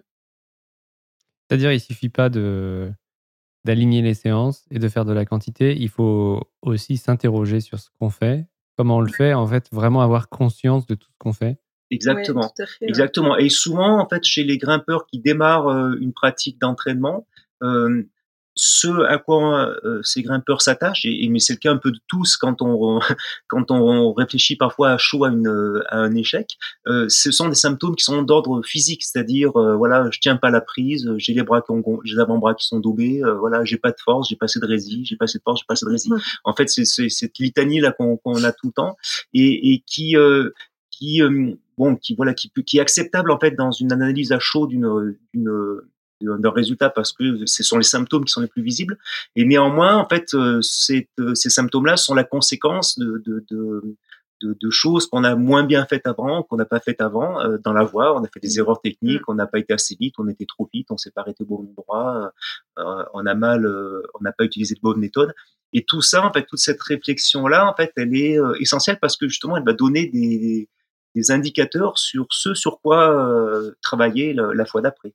[1.48, 2.90] C'est-à-dire, il suffit pas de
[3.64, 5.76] d'aligner les séances et de faire de la quantité.
[5.78, 10.02] Il faut aussi s'interroger sur ce qu'on fait, comment on le fait, en fait, vraiment
[10.02, 11.60] avoir conscience de tout ce qu'on fait
[11.92, 12.52] Exactement.
[12.80, 13.36] Exactement.
[13.36, 17.26] Et souvent, en fait, chez les grimpeurs qui démarrent euh, une pratique d'entraînement,
[17.62, 18.02] euh,
[18.54, 22.00] ce à quoi euh, ces grimpeurs s'attachent, et, mais c'est le cas un peu de
[22.08, 23.00] tous quand on
[23.48, 27.54] quand on réfléchit parfois à chaud à, une, à un échec, euh, ce sont des
[27.54, 31.42] symptômes qui sont d'ordre physique, c'est-à-dire euh, voilà, je tiens pas la prise, j'ai les
[31.42, 34.36] bras qui ont, j'ai les avant-bras qui sont daubés, voilà, j'ai pas de force, j'ai
[34.36, 36.16] pas assez de résine, j'ai pas assez de force, j'ai pas assez de résine.
[36.44, 38.96] En fait, c'est cette litanie là qu'on a tout le temps
[39.32, 40.16] et, et qui
[40.90, 41.22] qui
[41.78, 45.16] bon, qui voilà, qui, qui est acceptable en fait dans une analyse à chaud d'une
[46.22, 48.98] d'un résultat parce que ce sont les symptômes qui sont les plus visibles.
[49.36, 53.96] Et néanmoins, en fait, euh, ces, euh, ces symptômes-là sont la conséquence de, de, de,
[54.42, 57.72] de, choses qu'on a moins bien faites avant, qu'on n'a pas faites avant euh, dans
[57.72, 58.18] la voie.
[58.18, 60.68] On a fait des erreurs techniques, on n'a pas été assez vite, on était trop
[60.72, 62.32] vite, on s'est pas arrêté au bon endroit,
[62.76, 63.66] on a mal,
[64.14, 65.32] on n'a pas utilisé de bonne méthode.
[65.74, 69.28] Et tout ça, en fait, toute cette réflexion-là, en fait, elle est essentielle parce que
[69.28, 70.68] justement, elle va donner des
[71.14, 75.12] des indicateurs sur ce sur quoi euh, travailler la, fois d'après.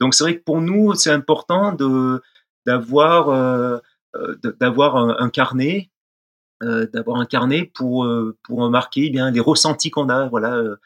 [0.00, 2.22] Donc c'est vrai que pour nous c'est important de
[2.66, 3.78] d'avoir euh,
[4.16, 5.90] euh d'avoir un, carnet
[6.62, 8.08] euh, d'avoir un carnet pour
[8.42, 10.76] pour marquer eh bien les ressentis qu'on a voilà euh,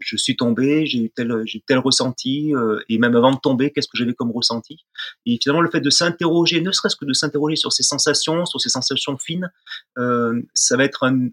[0.00, 3.70] je suis tombé, j'ai eu tel, j'ai tel ressenti, euh, et même avant de tomber,
[3.70, 4.84] qu'est-ce que j'avais comme ressenti?
[5.26, 8.60] Et finalement, le fait de s'interroger, ne serait-ce que de s'interroger sur ces sensations, sur
[8.60, 9.50] ces sensations fines,
[9.98, 11.30] euh, ça va être un,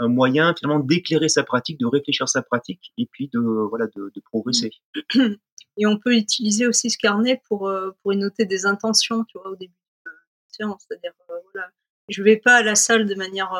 [0.00, 4.70] moyen finalement d'éclairer sa pratique, de réfléchir sa pratique, et puis de voilà de, progresser.
[5.78, 7.70] Et on peut utiliser aussi ce carnet pour
[8.02, 9.74] pour y noter des intentions, tu vois, au début
[10.06, 10.10] de
[10.48, 11.12] séance, c'est-à-dire
[11.52, 11.68] voilà,
[12.08, 13.52] je vais pas à la salle de manière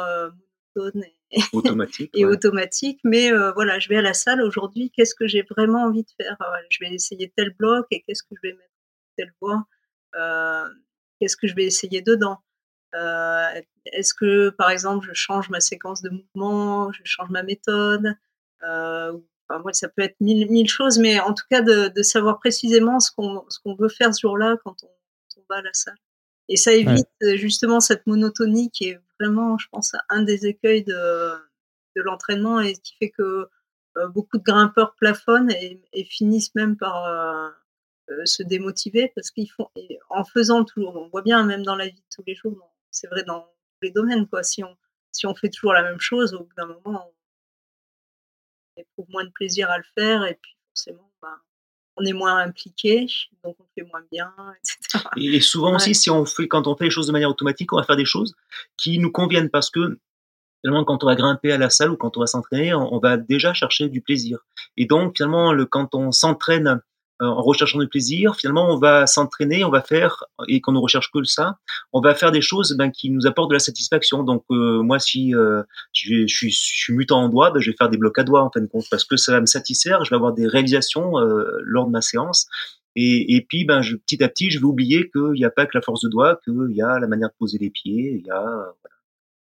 [0.77, 1.05] monotone
[1.53, 2.11] automatique.
[2.15, 3.01] et automatique.
[3.05, 4.91] Mais euh, voilà, je vais à la salle aujourd'hui.
[4.95, 6.37] Qu'est-ce que j'ai vraiment envie de faire?
[6.71, 8.71] Je vais essayer tel bloc et qu'est-ce que je vais mettre
[9.17, 9.65] telle voie?
[10.17, 10.65] Euh,
[11.19, 12.39] Qu'est-ce que je vais essayer dedans?
[12.95, 13.47] Euh,
[13.87, 18.15] Est-ce que, par exemple, je change ma séquence de mouvement Je change ma méthode?
[19.49, 22.39] Enfin, moi, ça peut être mille, mille, choses, mais en tout cas de, de savoir
[22.39, 24.89] précisément ce qu'on veut faire ce jour-là quand on,
[25.37, 25.97] on, va à la salle.
[26.49, 31.33] Et ça évite justement cette monotonie qui est vraiment, je pense, un des écueils de,
[31.97, 33.49] de l'entraînement et qui fait que
[33.97, 37.49] euh, beaucoup de grimpeurs plafonnent et, et finissent même par euh,
[38.11, 39.71] euh, se démotiver parce qu'ils font,
[40.11, 43.09] en faisant toujours, on voit bien même dans la vie de tous les jours, c'est
[43.09, 44.43] vrai dans tous les domaines, quoi.
[44.43, 44.77] Si on,
[45.13, 47.11] si on fait toujours la même chose, au bout d'un moment,
[48.77, 51.41] on éprouve moins de plaisir à le faire et puis forcément, ben,
[51.97, 53.07] on est moins impliqué,
[53.43, 55.05] donc on fait moins bien, etc.
[55.17, 57.77] Et souvent aussi, si on fait, quand on fait les choses de manière automatique, on
[57.77, 58.35] va faire des choses
[58.77, 59.99] qui nous conviennent parce que
[60.61, 63.17] finalement, quand on va grimper à la salle ou quand on va s'entraîner, on, va
[63.17, 64.39] déjà chercher du plaisir.
[64.77, 66.81] Et donc, finalement, le, quand on s'entraîne
[67.21, 71.11] en recherchant du plaisir, finalement, on va s'entraîner, on va faire, et qu'on ne recherche
[71.11, 71.59] que ça,
[71.93, 74.23] on va faire des choses ben, qui nous apportent de la satisfaction.
[74.23, 75.63] Donc, euh, moi, si euh,
[75.93, 78.43] je, suis, je suis mutant en doigt, ben, je vais faire des blocs à doigts,
[78.43, 81.13] en fin de compte, parce que ça va me satisfaire, je vais avoir des réalisations
[81.63, 82.47] lors de ma séance.
[82.95, 85.67] Et, et puis, ben, je, petit à petit, je vais oublier qu'il n'y a pas
[85.67, 88.27] que la force de doigt, qu'il y a la manière de poser les pieds, il
[88.27, 88.97] y a voilà,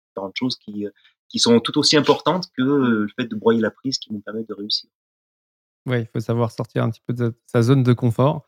[0.09, 0.87] différentes choses qui,
[1.29, 4.45] qui sont tout aussi importantes que le fait de broyer la prise qui nous permet
[4.45, 4.91] de réussir.
[5.87, 8.47] Oui, il faut savoir sortir un petit peu de sa zone de confort.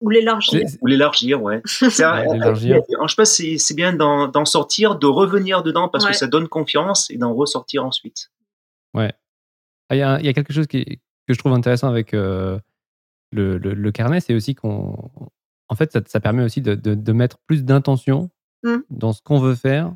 [0.00, 0.66] Ou l'élargir.
[0.80, 1.60] Ou l'élargir, ouais.
[1.64, 7.10] Ça, je pense c'est bien d'en sortir, de revenir dedans parce que ça donne confiance
[7.10, 8.30] et d'en ressortir ensuite.
[8.94, 9.12] Ouais.
[9.88, 10.84] Ah, il y, a, y, a quelque chose qui,
[11.26, 12.58] que je trouve intéressant avec euh,
[13.32, 15.10] le, le, carnet, c'est aussi qu'on.
[15.68, 18.30] En fait, ça, ça permet aussi de, de, mettre plus d'intention
[18.62, 18.76] mmh.
[18.90, 19.94] dans ce qu'on veut faire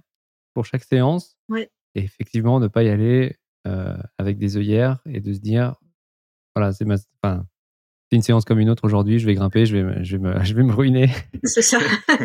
[0.53, 1.37] pour chaque séance.
[1.49, 1.71] Ouais.
[1.95, 3.37] Et effectivement, ne pas y aller
[3.67, 5.75] euh, avec des œillères et de se dire
[6.55, 6.97] voilà, c'est ma.
[7.23, 7.45] Enfin,
[8.11, 10.55] une séance comme une autre aujourd'hui, je vais grimper, je vais, je vais, me, je
[10.55, 11.11] vais me ruiner.
[11.43, 11.79] C'est ça.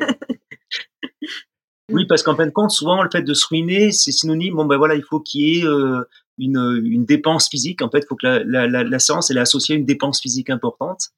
[1.92, 4.66] oui, parce qu'en fin de compte, souvent, le fait de se ruiner, c'est synonyme, bon
[4.66, 6.04] ben voilà, il faut qu'il y ait euh,
[6.38, 7.82] une, une dépense physique.
[7.82, 9.86] En fait, il faut que la, la, la, la, séance, elle est associée à une
[9.86, 11.10] dépense physique importante.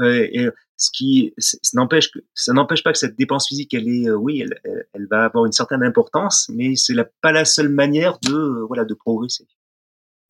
[0.00, 3.88] Euh, et ce qui, ça n'empêche que, ça n'empêche pas que cette dépense physique, elle
[3.88, 7.44] est, euh, oui, elle, elle, va avoir une certaine importance, mais c'est la, pas la
[7.44, 9.46] seule manière de, euh, voilà, de progresser.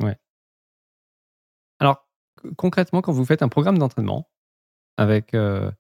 [0.03, 0.17] Ouais.
[1.79, 2.09] Alors,
[2.57, 4.29] concrètement, quand vous faites un programme d'entraînement
[4.97, 5.71] avec euh,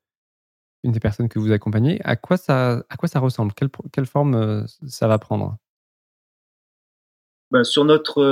[0.83, 2.85] une des personnes que vous accompagnez, à quoi ça,
[3.15, 3.53] ressemble?
[3.93, 5.57] Quelle, forme euh, ça va prendre?
[7.65, 8.23] Sur notre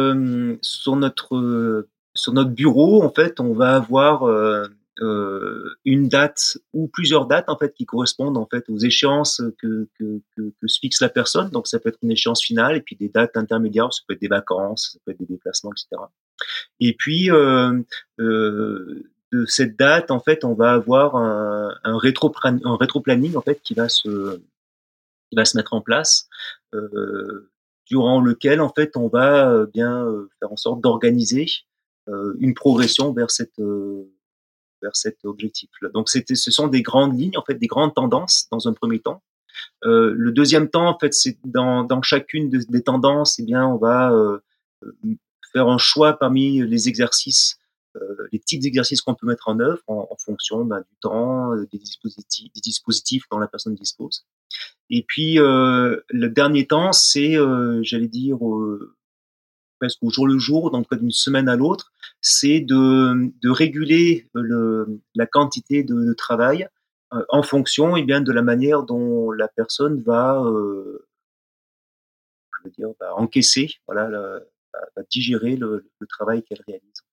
[1.37, 4.24] euh, sur notre bureau, en fait, on va avoir
[5.85, 10.20] une date ou plusieurs dates en fait qui correspondent en fait aux échéances que, que,
[10.37, 11.49] que, que, se fixe la personne.
[11.51, 14.20] Donc ça peut être une échéance finale et puis des dates intermédiaires, ça peut être
[14.20, 16.03] des vacances, ça peut être des déplacements, etc.
[16.80, 17.80] Et puis euh,
[18.18, 23.36] euh, de cette date, en fait, on va avoir un, un rétro un rétro planning
[23.36, 24.41] en fait qui va se
[25.30, 26.28] qui va se mettre en place.
[26.74, 27.51] Euh,
[27.86, 30.07] durant lequel en fait on va bien
[30.38, 31.47] faire en sorte d'organiser
[32.38, 33.61] une progression vers cette
[34.80, 35.70] vers cet objectif.
[35.95, 39.01] Donc c'était, ce sont des grandes lignes, en fait, des grandes tendances dans un premier
[39.01, 39.22] temps.
[39.84, 43.76] Euh, le deuxième temps, en fait, c'est dans, dans chacune des tendances, eh bien, on
[43.76, 44.38] va euh,
[45.53, 47.59] faire un choix parmi les exercices,
[47.96, 51.53] euh, les types d'exercices qu'on peut mettre en œuvre en, en fonction bah, du temps,
[51.53, 54.26] euh, des dispositifs, des dispositifs dont la personne dispose.
[54.90, 57.36] Et puis euh, le dernier temps, c'est,
[57.82, 58.38] j'allais dire,
[59.78, 65.01] presque au jour le jour, donc d'une semaine à l'autre, c'est de, de réguler le,
[65.14, 66.68] la quantité de, de travail
[67.12, 71.09] euh, en fonction eh bien de la manière dont la personne va, euh,
[72.59, 74.40] je veux dire, va encaisser, voilà, la,
[74.73, 77.05] va, digérer le, le travail qu'elle réalise.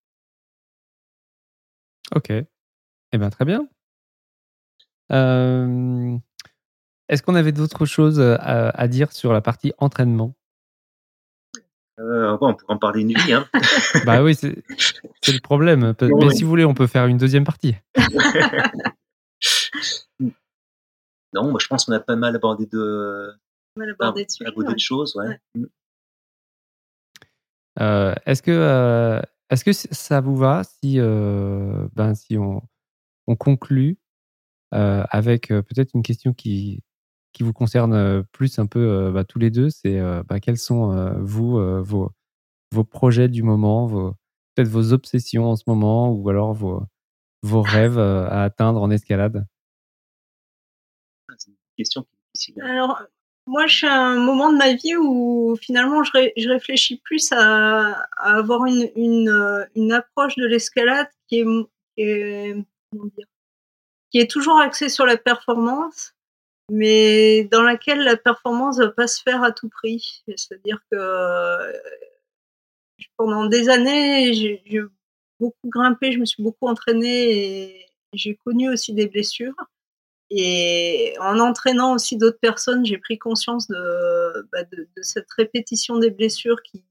[2.15, 3.67] Ok, eh bien très bien.
[5.11, 6.17] Euh,
[7.09, 10.35] Est-ce qu'on avait d'autres choses à, à, dire sur la partie entraînement?
[11.99, 13.33] Euh, bon, on pourrait en parler une nuit.
[13.33, 13.47] Hein.
[14.05, 14.55] bah oui, c'est
[15.27, 15.95] le problème.
[15.99, 17.75] Mais si vous voulez, on peut faire une deuxième partie.
[21.33, 23.31] non, moi je pense qu'on a pas mal abordé de,
[23.79, 25.15] abordé de, abordé de choses.
[25.15, 25.39] Ouais.
[25.55, 25.65] Mm.
[27.79, 32.61] Euh, est-ce que, euh, est-ce que ça vous va si, euh, ben, si on,
[33.27, 33.99] on conclut
[34.73, 36.83] euh, avec euh, peut-être une question qui,
[37.33, 40.57] qui vous concerne plus un peu euh, bah, tous les deux, c'est euh, bah, quels
[40.57, 42.11] sont vous vos,
[42.71, 44.15] vos projets du moment, vos,
[44.55, 46.83] peut-être vos obsessions en ce moment, ou alors vos,
[47.43, 49.45] vos rêves à atteindre en escalade?
[51.37, 52.61] C'est une question difficile.
[52.61, 53.03] Alors,
[53.47, 56.97] moi, je suis à un moment de ma vie où finalement, je, ré je réfléchis
[56.97, 61.45] plus à, à avoir une, une, une, approche de l'escalade qui est,
[61.95, 62.55] qui est,
[64.11, 66.13] qui est toujours axée sur la performance,
[66.69, 70.23] mais dans laquelle la performance va pas se faire à tout prix.
[70.35, 71.73] C'est-à-dire que euh,
[73.15, 74.81] pendant des années, j'ai
[75.39, 79.55] beaucoup grimpé, je me suis beaucoup entraînée et j'ai connu aussi des blessures.
[80.29, 85.97] Et en entraînant aussi d'autres personnes, j'ai pris conscience de, bah de, de, cette répétition
[85.99, 86.83] des blessures qui,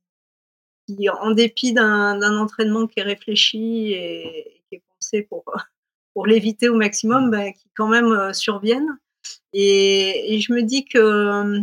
[0.86, 5.44] qui en dépit d'un entraînement qui est réfléchi et, qui est pensé pour,
[6.14, 8.98] pour l'éviter au maximum, bah, qui quand même euh, surviennent.
[9.52, 11.60] Et, et je me dis que euh,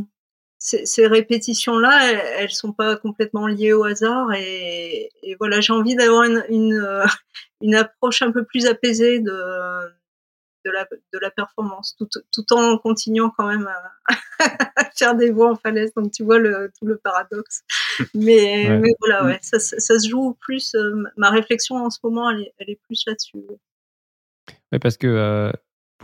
[0.60, 4.32] ces, ces répétitions-là, elles, elles, sont pas complètement liées au hasard.
[4.34, 7.06] Et, et voilà, j'ai envie d'avoir une, une, euh,
[7.62, 9.34] une, approche un peu plus apaisée de,
[10.66, 14.14] de, la, de la performance, tout, tout en continuant quand même à,
[14.76, 15.94] à faire des voies en falaise.
[15.96, 17.64] Donc tu vois le, tout le paradoxe.
[18.14, 18.80] Mais, ouais.
[18.80, 20.74] mais voilà, ouais, ça, ça, ça, se joue plus.
[20.74, 23.38] Euh, ma réflexion en ce moment, elle est, elle est plus là-dessus.
[24.72, 25.52] Oui, parce que euh,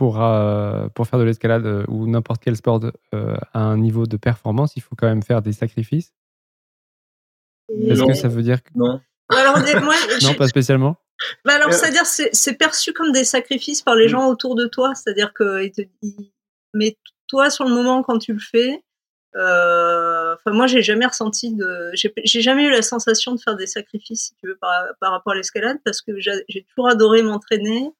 [0.00, 2.80] pour, euh, pour faire de l'escalade euh, ou n'importe quel sport
[3.12, 6.14] euh, à un niveau de performance, il faut quand même faire des sacrifices?
[7.68, 8.70] Est-ce que ça veut dire que...
[8.74, 8.98] Non.
[9.28, 10.96] Alors, moi, non, pas spécialement.
[11.44, 14.94] Bah alors, c'est-à-dire, c'est perçu comme des sacrifices par les gens autour de toi.
[14.94, 15.82] C'est-à-dire que, te,
[16.74, 16.96] mais
[17.28, 18.82] toi, sur le moment, quand tu le fais,
[19.36, 23.66] euh, enfin, moi, j'ai jamais ressenti de, j'ai jamais eu la sensation de faire des
[23.66, 27.90] sacrifices, si tu veux, par, par rapport à l'escalade, parce que j'ai toujours adoré m'entraîner.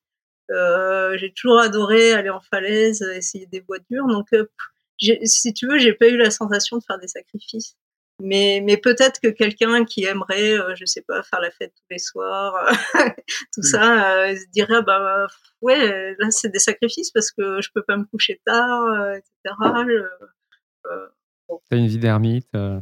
[0.49, 4.07] j'ai toujours adoré aller en falaise, essayer des voies dures.
[4.07, 4.29] Donc,
[4.99, 7.77] si tu veux, j'ai pas eu la sensation de faire des sacrifices.
[8.21, 11.99] Mais, mais peut-être que quelqu'un qui aimerait, je sais pas, faire la fête tous les
[11.99, 12.55] soirs,
[13.55, 13.62] tout mmh.
[13.62, 15.27] ça, se dirait, bah
[15.61, 19.55] ouais, là c'est des sacrifices parce que je peux pas me coucher tard, etc.
[21.68, 22.49] T'as une vie d'ermite.
[22.55, 22.81] Euh.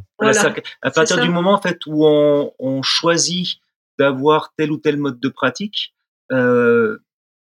[0.81, 3.59] à partir du moment en fait où on, on choisit
[3.97, 5.93] d'avoir tel ou tel mode de pratique,
[6.31, 6.99] euh,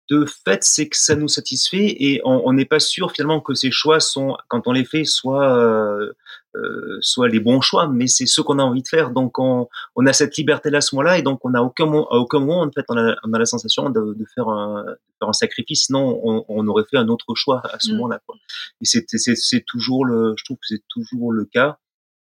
[0.09, 3.69] de fait, c'est que ça nous satisfait et on n'est pas sûr finalement que ces
[3.69, 6.13] choix sont, quand on les fait, soit euh,
[6.55, 9.11] euh, soit les bons choix, mais c'est ce qu'on a envie de faire.
[9.11, 11.85] Donc on, on a cette liberté là à ce moment-là et donc on a aucun
[11.85, 14.47] moment, à aucun moment en fait on a, on a la sensation de, de, faire
[14.49, 15.85] un, de, faire un, sacrifice.
[15.85, 17.95] Sinon on, on, aurait fait un autre choix à ce mmh.
[17.95, 18.19] moment-là.
[18.25, 18.35] Quoi.
[18.81, 21.77] Et c'est toujours le, je trouve que c'est toujours le cas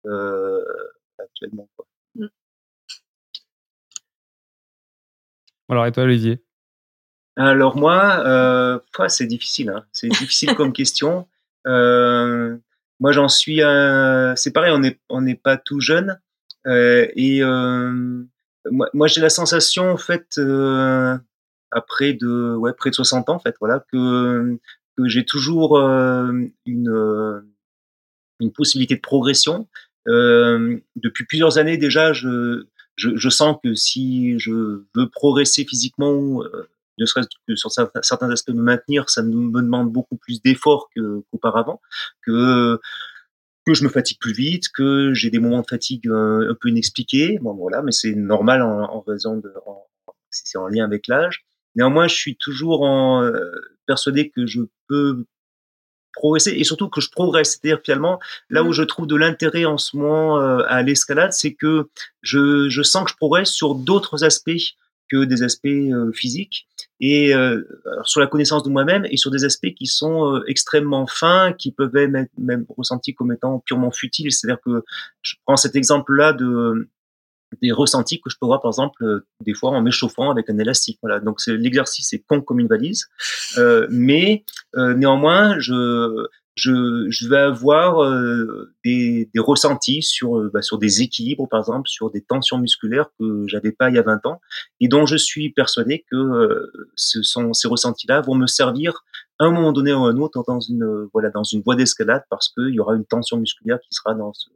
[0.07, 0.63] euh,
[1.19, 1.69] actuellement.
[1.77, 1.87] Quoi.
[2.17, 2.27] Mmh.
[5.69, 6.43] Alors et toi Olivier?
[7.37, 9.71] Alors moi, euh, c'est difficile.
[9.71, 9.85] Hein.
[9.93, 11.27] C'est difficile comme question.
[11.67, 12.57] Euh,
[13.03, 13.63] moi, j'en suis.
[13.63, 16.21] Euh, c'est pareil, on n'est on n'est pas tout jeune.
[16.69, 18.23] Euh, et euh,
[18.71, 21.19] moi, moi j'ai la sensation, en fait, euh,
[21.73, 24.57] après de ouais près de 60 ans, en fait, voilà, que
[24.97, 27.43] que j'ai toujours une
[28.39, 29.67] une possibilité de progression.
[30.07, 36.41] depuis plusieurs années déjà, je, je, je sens que si je veux progresser physiquement
[36.99, 39.31] ne serait-ce que sur certains aspects me maintenir, ça me
[39.61, 41.81] demande beaucoup plus d'efforts qu'auparavant,
[42.23, 42.79] que
[43.65, 46.69] que je me fatigue plus vite, que j'ai des moments de fatigue euh, un peu
[46.69, 47.39] inexpliqués.
[47.41, 49.53] Bon, voilà, mais c'est normal en, raison de,
[50.31, 51.45] c'est en lien avec l'âge.
[51.77, 53.51] Néanmoins, je suis toujours en, euh,
[53.87, 55.25] persuadé que je peux
[56.13, 57.53] progresser et surtout que je progresse.
[57.53, 58.19] C'est-à-dire finalement,
[58.51, 58.75] là où mmh.
[58.75, 61.89] je trouve de l'intérêt en ce moment euh, à l'escalade, c'est que
[62.21, 64.77] je, je sens que je progresse sur d'autres aspects
[65.13, 66.67] que des aspects euh, physiques
[67.01, 67.63] et euh,
[68.05, 71.71] sur la connaissance de moi-même et sur des aspects qui sont euh, extrêmement fins, qui
[71.71, 74.33] peuvent être même ressentis comme étant purement futiles.
[74.33, 74.83] C'est-à-dire que
[75.21, 76.89] je prends cet exemple-là de
[77.61, 79.05] des ressentis que je peux avoir par exemple
[79.45, 80.99] des fois en m'échauffant avec un élastique.
[81.03, 83.11] Voilà, donc l'exercice est con comme une valise,
[83.91, 84.43] mais
[84.75, 91.03] néanmoins je je, je vais avoir euh, des, des, ressentis sur, euh, bah, sur des
[91.03, 94.41] équilibres, par exemple, sur des tensions musculaires que j'avais pas il y a 20 ans,
[94.81, 99.05] et dont je suis persuadé que euh, ce sont, ces ressentis-là vont me servir
[99.39, 102.25] à un moment donné ou à un autre dans une, voilà, dans une voie d'escalade,
[102.29, 104.51] parce qu'il y aura une tension musculaire qui sera dans ce,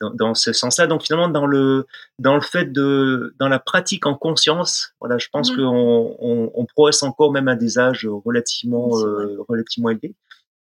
[0.00, 0.86] dans, ce sens-là.
[0.86, 1.86] Donc finalement, dans le
[2.18, 5.56] dans le fait de dans la pratique en conscience, voilà, je pense mmh.
[5.56, 10.14] qu'on on, on, progresse encore même à des âges relativement euh, relativement élevés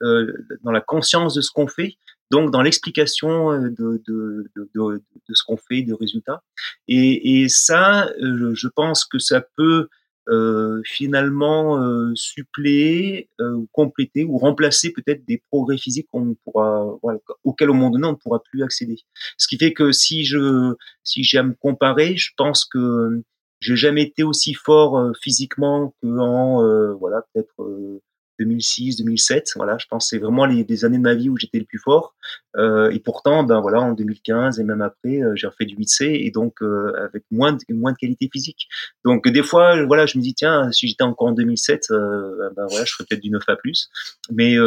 [0.04, 1.98] euh, dans la conscience de ce qu'on fait.
[2.30, 5.02] Donc dans l'explication euh, de, de, de, de,
[5.34, 6.42] ce qu'on fait, des résultats.
[6.88, 9.88] Et, et ça, euh, je pense que ça peut
[10.30, 16.97] euh, finalement euh, suppléer euh, ou compléter ou remplacer peut-être des progrès physiques qu'on pourra
[17.01, 18.99] voilà, auxquels au moment donné on ne pourra plus accéder.
[19.38, 23.21] Ce qui fait que si je si j'ai à me comparer, je pense que
[23.59, 28.01] j'ai jamais été aussi fort physiquement que en voilà peut-être
[28.44, 29.52] 2006, 2007.
[29.56, 31.80] Voilà, je pense c'est vraiment les, les, années de ma vie où j'étais le plus
[31.80, 32.16] fort.
[32.56, 36.26] Euh, et pourtant, ben voilà, en 2015 et même après, euh, j'ai refait du 8C
[36.26, 38.68] et donc euh, avec moins de, moins de qualité physique.
[39.06, 42.66] Donc des fois, voilà, je me dis tiens, si j'étais encore en 2007, euh, ben
[42.70, 43.89] voilà, je ferais peut-être du 9 à plus.
[44.32, 44.58] Mais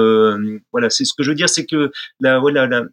[0.73, 2.85] voilà, c'est ce que je veux dire, c'est que la voilà la,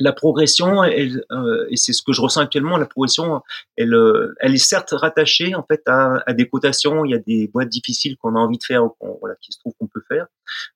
[0.00, 3.42] la progression, elle, euh, et c'est ce que je ressens actuellement, la progression,
[3.76, 7.04] elle, euh, elle est certes rattachée en fait à, à, des cotations.
[7.04, 8.88] Il y a des boîtes difficiles qu'on a envie de faire,
[9.20, 10.26] voilà, qui se trouve qu'on peut faire,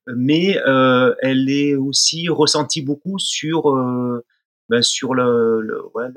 [0.06, 4.24] mais euh, elle est aussi ressentie beaucoup sur euh,
[4.68, 6.08] ben, sur le, le ouais,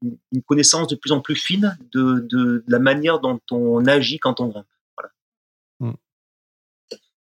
[0.00, 4.18] une connaissance de plus en plus fine de, de, de, la manière dont on agit
[4.18, 4.66] quand on grimpe.
[4.96, 5.12] Voilà.
[5.80, 5.96] Mmh.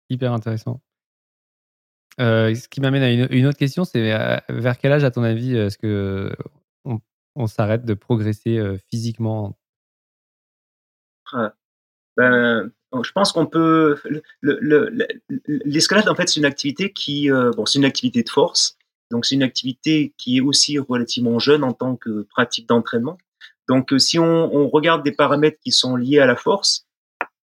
[0.10, 0.82] Hyper intéressant.
[2.20, 5.24] Euh, ce qui m'amène à une, autre question, c'est euh, vers quel âge, à ton
[5.24, 6.32] avis, est-ce que
[7.36, 9.56] on, s'arrête de progresser euh, physiquement?
[11.32, 11.54] Ah,
[12.16, 12.72] ben,
[13.04, 13.96] Je pense qu'on peut.
[14.42, 18.78] L'escalade, le, en fait, c'est une activité qui, bon, c'est une activité de force.
[19.12, 23.20] Donc, c'est une activité qui est aussi relativement jeune en tant que pratique d'entraînement.
[23.70, 26.87] Donc, si on, regarde des paramètres qui sont liés à la force,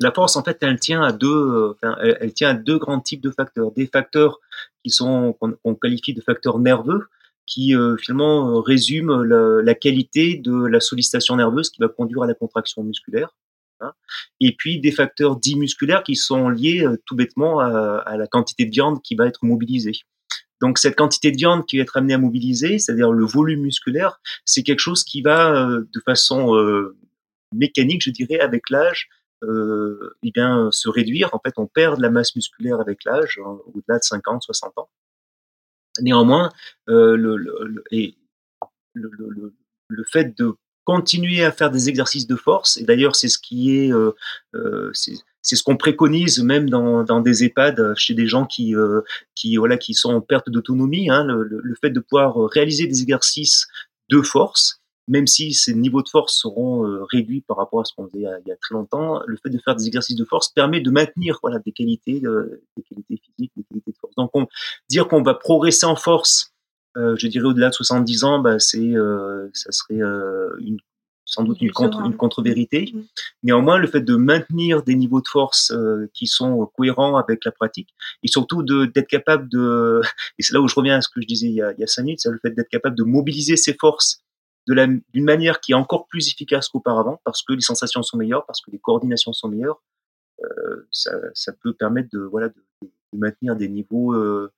[0.01, 3.01] la force, en fait, elle tient à deux, euh, enfin, elle, tient à deux grands
[3.01, 3.73] types de facteurs.
[3.73, 4.39] Des facteurs
[4.85, 7.09] qui sont qu'on qualifie de facteurs nerveux,
[7.47, 12.27] qui euh, finalement euh, résument la, qualité de la sollicitation nerveuse qui va conduire à
[12.27, 13.35] la contraction musculaire.
[13.81, 13.93] Hein.
[14.41, 18.67] Et puis des facteurs dits musculaires qui sont liés tout bêtement à, à, la quantité
[18.67, 20.01] de viande qui va être mobilisée.
[20.61, 24.21] Donc cette quantité de viande qui va être amenée à mobiliser, c'est-à-dire le volume musculaire,
[24.45, 26.57] c'est quelque chose qui va de façon
[27.53, 29.09] mécanique, je dirais, avec l'âge,
[29.43, 31.31] euh, eh bien, se réduire.
[31.33, 34.79] En fait, on perd de la masse musculaire avec l'âge, hein, au-delà de 50, 60
[34.79, 34.89] ans.
[36.01, 36.53] Néanmoins,
[36.89, 38.15] euh, le, le, le,
[38.95, 39.55] le,
[39.89, 43.77] le, fait de continuer à faire des exercices de force, et d'ailleurs c'est ce qui
[43.77, 44.13] est, euh,
[44.55, 49.03] euh c'est ce qu'on préconise même dans, dans, des EHPAD chez des gens qui, euh,
[49.35, 53.67] qui, voilà, qui sont en perte d'autonomie, hein, le, fait de pouvoir réaliser des exercices
[54.11, 57.95] de force, même si ces niveaux de force seront euh, réduits par rapport à ce
[57.95, 60.49] qu'on faisait il y, a, très longtemps, le fait de faire des exercices de force
[60.49, 64.15] permet de maintenir voilà des qualités, euh, des qualités physiques, des qualités de force.
[64.17, 64.47] Donc on,
[64.89, 66.53] dire qu'on va progresser en force,
[66.97, 68.93] euh, je dirais au-delà de 70 ans, bah, c'est
[69.55, 70.01] ça serait
[70.61, 70.79] une,
[71.25, 72.91] sans doute une, contre, une contre-vérité.
[72.93, 73.01] Mm.
[73.45, 75.73] Néanmoins, le fait de maintenir des niveaux de force
[76.13, 80.03] qui sont cohérents avec la pratique, et surtout d'être capable de,
[80.39, 81.81] et c'est là où je reviens à ce que je disais il y a, il
[81.81, 84.23] y a cinq minutes, c'est le fait d'être capable de mobiliser ses forces
[84.75, 88.61] d'une manière qui est encore plus efficace qu'auparavant parce que les sensations sont meilleures, parce
[88.61, 89.83] que les coordinations sont meilleures.
[90.43, 94.53] Euh, ça, ça, peut permettre de voilà de, de maintenir des niveaux euh,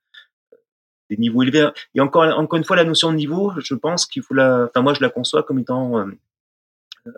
[1.08, 1.68] des niveaux élevés.
[1.94, 4.82] Et encore encore une fois la notion de niveau, je pense qu'il faut la, enfin
[4.82, 6.06] moi je la conçois comme étant euh,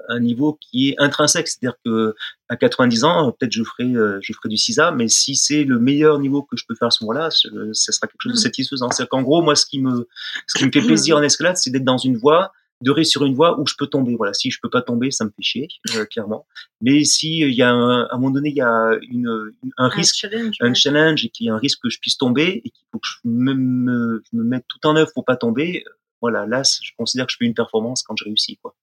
[0.08, 2.14] un niveau qui est intrinsèque, c'est-à-dire que
[2.48, 5.78] à 90 ans, peut-être je ferai euh, je ferai du CISA, mais si c'est le
[5.78, 8.42] meilleur niveau que je peux faire à ce moment-là, ce, sera quelque chose de mmh.
[8.42, 8.90] satisfaisant.
[8.90, 10.08] C'est qu'en gros, moi, ce qui me
[10.46, 13.24] ce qui me fait plaisir en escalade, c'est d'être dans une voie de rester sur
[13.24, 14.16] une voie où je peux tomber.
[14.16, 16.46] Voilà, si je peux pas tomber, ça me fait chier, euh, clairement.
[16.80, 19.88] Mais si il y a un, à un moment donné, il y a une, un
[19.88, 20.26] risque,
[20.60, 22.98] un challenge, et qu'il y a un risque que je puisse tomber et qu'il faut
[22.98, 25.84] que je me, me, me mette tout en œuvre pour pas tomber,
[26.20, 28.74] voilà, là, je considère que je fais une performance quand je réussis, quoi.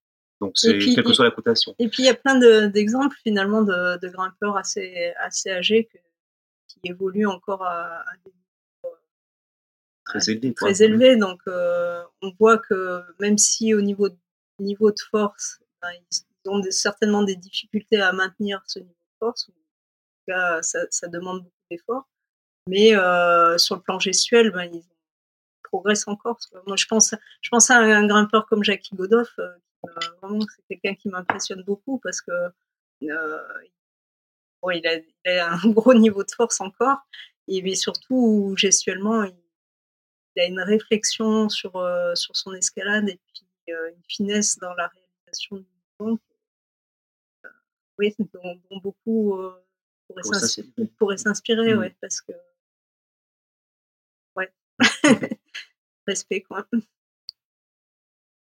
[0.42, 1.76] Donc c'est quelle que soit la cotation.
[1.80, 2.40] Et puis il y a plein
[2.70, 5.90] d'exemples finalement de, de, grimpeurs assez assez âgés
[6.68, 8.32] qui évoluent encore à, à des
[10.56, 11.16] très élevé.
[11.16, 14.10] Donc, euh, on voit que même si au niveau,
[14.60, 19.50] niveau de force, ben, ils ont certainement des difficultés à maintenir ce niveau de force.
[20.62, 22.08] Ça, ça demande beaucoup d'efforts.
[22.68, 24.84] Mais euh, sur le plan gestuel, ben, ils
[25.64, 26.40] progressent encore.
[26.68, 29.34] Moi, je pense, je pense à un, grimpeur comme Jackie Godoff.
[29.40, 29.50] Euh,
[30.68, 32.32] c'est quelqu'un qui m'impressionne beaucoup parce que
[34.62, 37.00] bon, il, a, un gros niveau de force encore.
[37.48, 39.34] Et mais surtout, gestuellement, il
[40.40, 44.74] il a une réflexion sur, euh, sur son escalade et puis euh, une finesse dans
[44.74, 45.66] la réalisation du
[46.00, 46.20] mouvement.
[47.46, 47.50] Euh,
[47.98, 49.40] oui, dont, dont beaucoup
[50.98, 51.80] pourraient s'inspirer, mmh.
[51.80, 52.32] ouais, parce que
[54.36, 54.52] ouais,
[56.08, 56.66] respect quoi.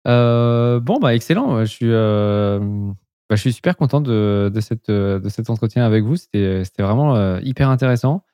[0.05, 5.49] bon bah excellent, je suis bah, je suis super content de, de, cette, de cet
[5.49, 6.15] entretien avec vous.
[6.15, 8.25] C'était vraiment hyper intéressant.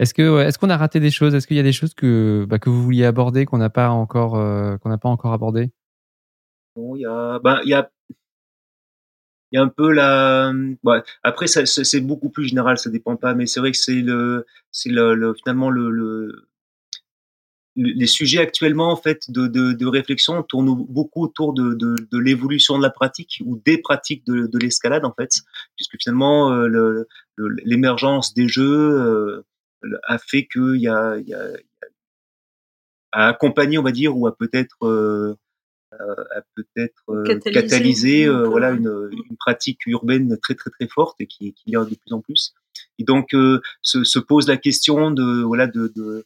[0.00, 1.34] Est-ce que est-ce qu'on a raté des choses?
[1.34, 3.90] Est-ce qu'il y a des choses que bah, que vous vouliez aborder qu'on n'a pas
[3.90, 5.70] encore euh, qu'on n'a pas encore abordé
[6.74, 7.90] Bon, il y a bah, il y a
[9.52, 13.34] il y a un peu la bah, après c'est beaucoup plus général ça dépend pas
[13.34, 16.46] mais c'est vrai que c'est le c'est le, finalement le, le,
[17.76, 22.18] les sujets actuellement en fait de, de, de réflexion tournent beaucoup autour de, de, de
[22.18, 25.40] l'évolution de la pratique ou des pratiques de, de l'escalade en fait
[25.76, 27.04] puisque finalement euh,
[27.36, 29.44] l'émergence des jeux euh,
[30.04, 31.52] a fait qu'il y a, y a,
[33.12, 34.86] a accompagné, on va dire, ou a peut-être
[35.92, 41.20] euh, a peut-être euh, catalysé, euh, voilà une, une, pratique urbaine très très très forte
[41.20, 42.54] et qui, qui a de plus en plus.
[43.00, 46.24] Et donc se, se, pose la question de voilà de, de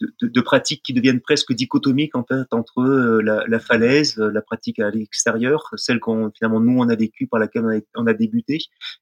[0.00, 4.30] de, de, pratiques qui deviennent presque dichotomiques en fait entre euh, la, la falaise, euh,
[4.30, 7.80] la pratique à l'extérieur, celle qu'on finalement nous on a vécu par laquelle on a,
[7.96, 8.58] on a, débuté,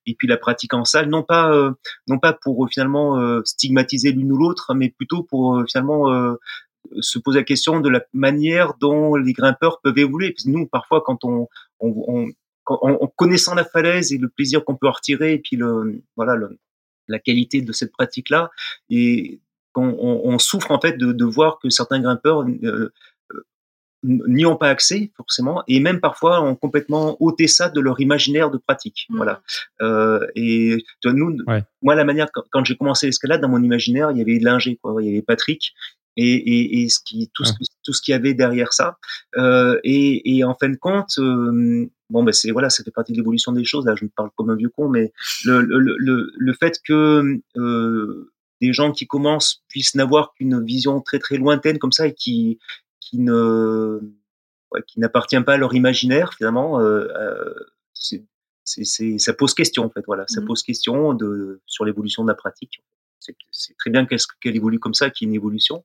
[0.06, 1.72] et puis la pratique en salle, non pas euh,
[2.08, 6.36] non pas pour finalement stigmatiser l'une ou l'autre, mais plutôt pour finalement
[7.00, 10.32] se poser la question de la manière dont les grimpeurs peuvent évoluer.
[10.32, 11.48] Parce nous parfois quand on,
[11.80, 12.32] on, on
[12.66, 16.34] en connaissant la falaise et le plaisir qu'on peut en retirer et puis le voilà
[16.34, 16.58] le,
[17.08, 18.50] la qualité de cette pratique là
[19.76, 22.92] on, on, souffre en fait de, de, voir que certains grimpeurs euh,
[23.32, 23.44] euh,
[24.02, 28.50] n'y ont pas accès forcément et même parfois ont complètement ôté ça de leur imaginaire
[28.50, 29.16] de pratique mmh.
[29.16, 29.42] voilà.
[29.82, 31.38] Euh, et nous
[31.82, 35.02] moi la manière quand, j'ai commencé l'escalade dans mon imaginaire il y avait Linger quoi
[35.02, 35.74] il y avait Patrick
[36.16, 37.52] et, et, et ce qui tout, ce,
[37.84, 38.98] tout ce qu'il y avait derrière ça.
[39.36, 43.12] Euh, et, et, en fin de compte euh, bon ben c'est voilà ça fait partie
[43.12, 43.86] de l'évolution des choses.
[43.86, 45.12] Là je me parle comme un vieux con mais
[45.44, 48.32] le le, le, le fait que euh,
[48.64, 52.58] des gens qui commencent puissent n'avoir qu'une vision très très lointaine comme ça et qui
[53.00, 54.00] qui ne
[54.86, 57.54] qui n'appartient pas à leur imaginaire finalement euh, euh
[57.92, 58.24] c'est
[58.64, 60.24] c'est ça pose question en fait voilà.
[60.26, 62.82] Ça mmh pose question de sur l'évolution de la pratique.
[63.20, 65.84] C'est très bien qu'elle évolue comme ça qu'il y ait une évolution.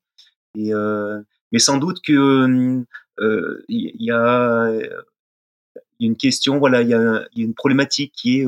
[0.55, 2.85] Et euh, mais sans doute que
[3.67, 4.71] il y, a
[5.99, 8.45] une question, voilà, il y a, il y a une problématique qui est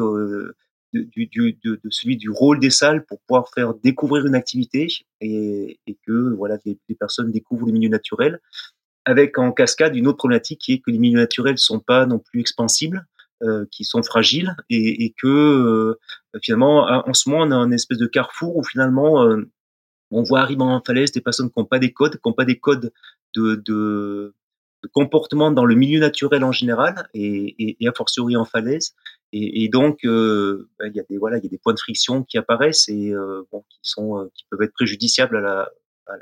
[0.96, 4.36] euh, du, du, de, de, celui du rôle des salles pour pouvoir faire découvrir une
[4.36, 4.88] activité
[5.20, 8.40] et, et que voilà les, les, personnes découvrent les milieux naturels
[9.06, 12.20] avec en cascade une autre problématique qui est que les milieux naturels sont pas non
[12.20, 13.06] plus expansibles
[13.44, 16.00] euh, qui sont fragiles et, et que euh,
[16.44, 19.50] finalement en ce moment on a un espèce de carrefour où finalement euh,
[20.12, 22.46] on voit arriver en falaise des personnes qui n'ont pas des codes, qui n'ont pas
[22.46, 22.92] des codes
[23.36, 24.36] de, de,
[24.84, 28.94] de, comportement dans le milieu naturel en général et, et, et a fortiori en falaise.
[29.34, 31.74] Et, et donc, euh, ben, il y a des voilà, il y a des points
[31.74, 35.42] de friction qui apparaissent et euh, bon, qui sont, euh, qui peuvent être préjudiciables à
[35.42, 35.72] la,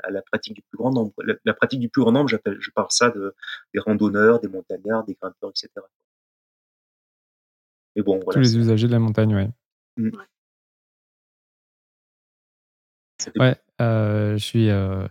[0.04, 1.12] à la pratique du plus grand nombre.
[1.24, 3.34] La, la pratique du plus grand nombre, j'appelle, je parle ça de
[3.74, 5.68] des randonneurs, des montagnards, des grimpeurs, etc.
[7.96, 8.34] Mais bon, voilà.
[8.34, 9.50] Tous les usagers de la montagne, ouais.
[9.96, 10.10] Mmh.
[13.36, 15.02] Ouais, euh, je suis, euh,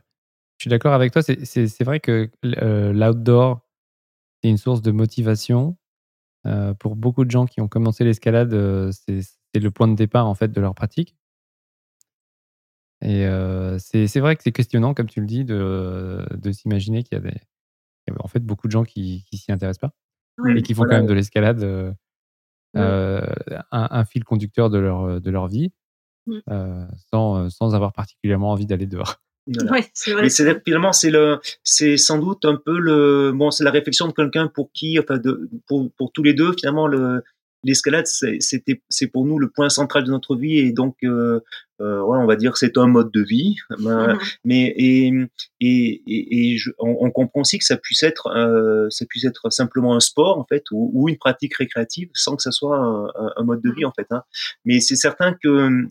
[0.57, 1.21] je suis d'accord avec toi.
[1.21, 3.61] C'est vrai que euh, l'outdoor,
[4.41, 5.77] c'est une source de motivation.
[6.45, 10.27] Euh, pour beaucoup de gens qui ont commencé l'escalade, euh, c'est le point de départ
[10.27, 11.15] en fait de leur pratique.
[13.01, 13.25] Et
[13.79, 17.21] c'est vrai que c'est questionnant, comme tu le dis, de, de s'imaginer qu'il y a
[17.21, 17.37] des,
[18.19, 21.05] en fait beaucoup de gens qui, qui s'y intéressent pas et qui font quand même
[21.05, 21.63] de l'escalade
[22.75, 23.23] un,
[23.71, 25.71] un, fil conducteur de leur, de leur vie.
[26.29, 26.39] Mmh.
[26.49, 29.15] Euh, sans, euh, sans avoir particulièrement envie d'aller dehors.
[29.57, 29.85] Voilà.
[29.93, 30.23] c'est vrai.
[30.23, 34.07] Mais c'est finalement c'est le c'est sans doute un peu le bon c'est la réflexion
[34.07, 37.23] de quelqu'un pour qui enfin de pour pour tous les deux finalement le
[37.63, 41.41] l'escalade c'était c'est pour nous le point central de notre vie et donc euh,
[41.81, 44.13] euh, ouais, on va dire c'est un mode de vie mmh.
[44.45, 45.11] mais et
[45.59, 49.25] et et, et je, on, on, comprend aussi que ça puisse être euh, ça puisse
[49.25, 52.77] être simplement un sport en fait ou, ou, une pratique récréative sans que ça soit
[52.77, 54.23] un, un mode de vie en fait hein.
[54.63, 55.87] mais c'est certain que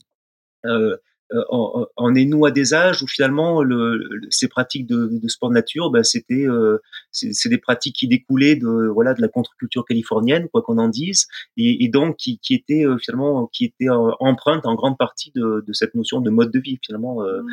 [0.67, 0.97] euh,
[1.33, 4.01] euh, on, est nous à des âges où finalement le,
[4.31, 6.79] ces pratiques de, de, sport de nature, ben c'était euh,
[7.11, 11.27] c'est des pratiques qui découlaient de voilà de la contre-culture californienne, quoi qu'on en dise,
[11.59, 13.91] et, et, donc qui, qui étaient finalement qui étaient
[14.21, 16.79] empreintes en grande partie de, de, cette notion de mode de vie.
[16.85, 17.47] Finalement, mmh.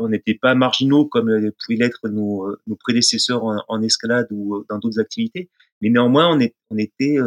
[0.00, 4.78] on n'était pas marginaux comme pouvaient l'être nos, nos prédécesseurs en, en, escalade ou dans
[4.78, 5.50] d'autres activités,
[5.82, 7.18] mais néanmoins on, est, on était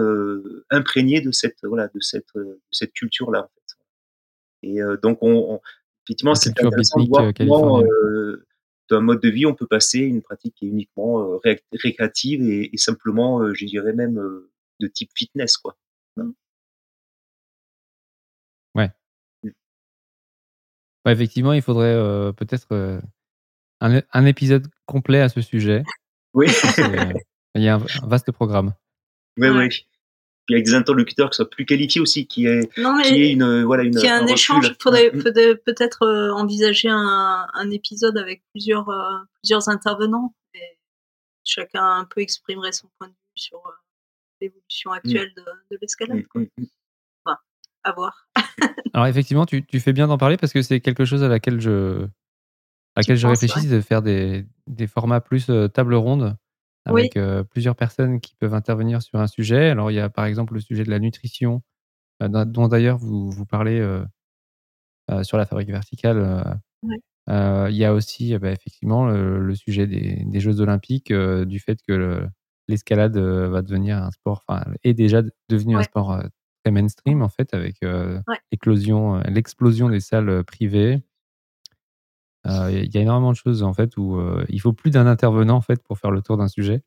[0.71, 3.49] imprégné de cette voilà de cette de cette culture là.
[4.65, 5.61] Et euh, donc, on,
[6.05, 8.45] effectivement, c'est intéressant de voir comment euh,
[8.89, 11.39] d'un mode de vie, on peut passer une pratique qui est uniquement
[11.83, 14.15] récréative et, simplement, je dirais même,
[14.79, 15.77] de type fitness, quoi.
[16.17, 16.31] Mmh.
[18.75, 18.91] Ouais.
[19.43, 19.49] Mmh.
[21.05, 21.13] ouais.
[21.13, 21.95] effectivement, il faudrait
[22.33, 23.01] peut-être
[23.81, 25.83] un, un, épisode complet à ce sujet.
[26.33, 26.47] Oui.
[27.55, 28.73] il y a un, vaste programme.
[29.37, 29.69] Oui, oui
[30.45, 33.83] puis avec des interlocuteurs qui soient plus qualifiés aussi, qui est qui est une voilà
[33.83, 34.67] une qui a un, échange.
[34.67, 35.57] Il faudrait, mm, mm.
[35.65, 40.35] peut-être euh, envisager un, un, épisode avec plusieurs euh, plusieurs intervenants.
[40.53, 40.77] Et
[41.43, 43.71] chacun un peu exprimerait son point de vue sur euh,
[44.41, 44.93] l'évolution mm.
[44.93, 46.23] actuelle de, de l'escalade.
[47.25, 47.37] Enfin,
[47.83, 48.27] à voir.
[48.93, 51.59] Alors effectivement, tu, tu fais bien d'en parler parce que c'est quelque chose à laquelle
[51.59, 52.05] je
[52.95, 56.37] à laquelle je réfléchis, de faire des, des formats plus table ronde
[56.85, 57.17] avec
[57.49, 59.69] plusieurs personnes qui peuvent intervenir sur un sujet.
[59.69, 61.61] Alors, il y a par exemple le sujet de la nutrition,
[62.19, 63.83] dont d'ailleurs vous, vous parlez
[65.23, 66.59] sur la fabrique verticale.
[67.27, 72.27] il y a aussi bah, effectivement le, sujet des, des, Jeux olympiques, du fait que
[72.67, 76.21] l'escalade va devenir un sport, enfin, est déjà devenu un sport
[76.63, 77.77] très mainstream en fait, avec
[78.51, 81.01] l'explosion des salles privées.
[82.47, 85.07] Euh, il y a énormément de choses en fait où euh, il faut plus d'un
[85.07, 86.81] intervenant en fait pour faire le tour d'un sujet.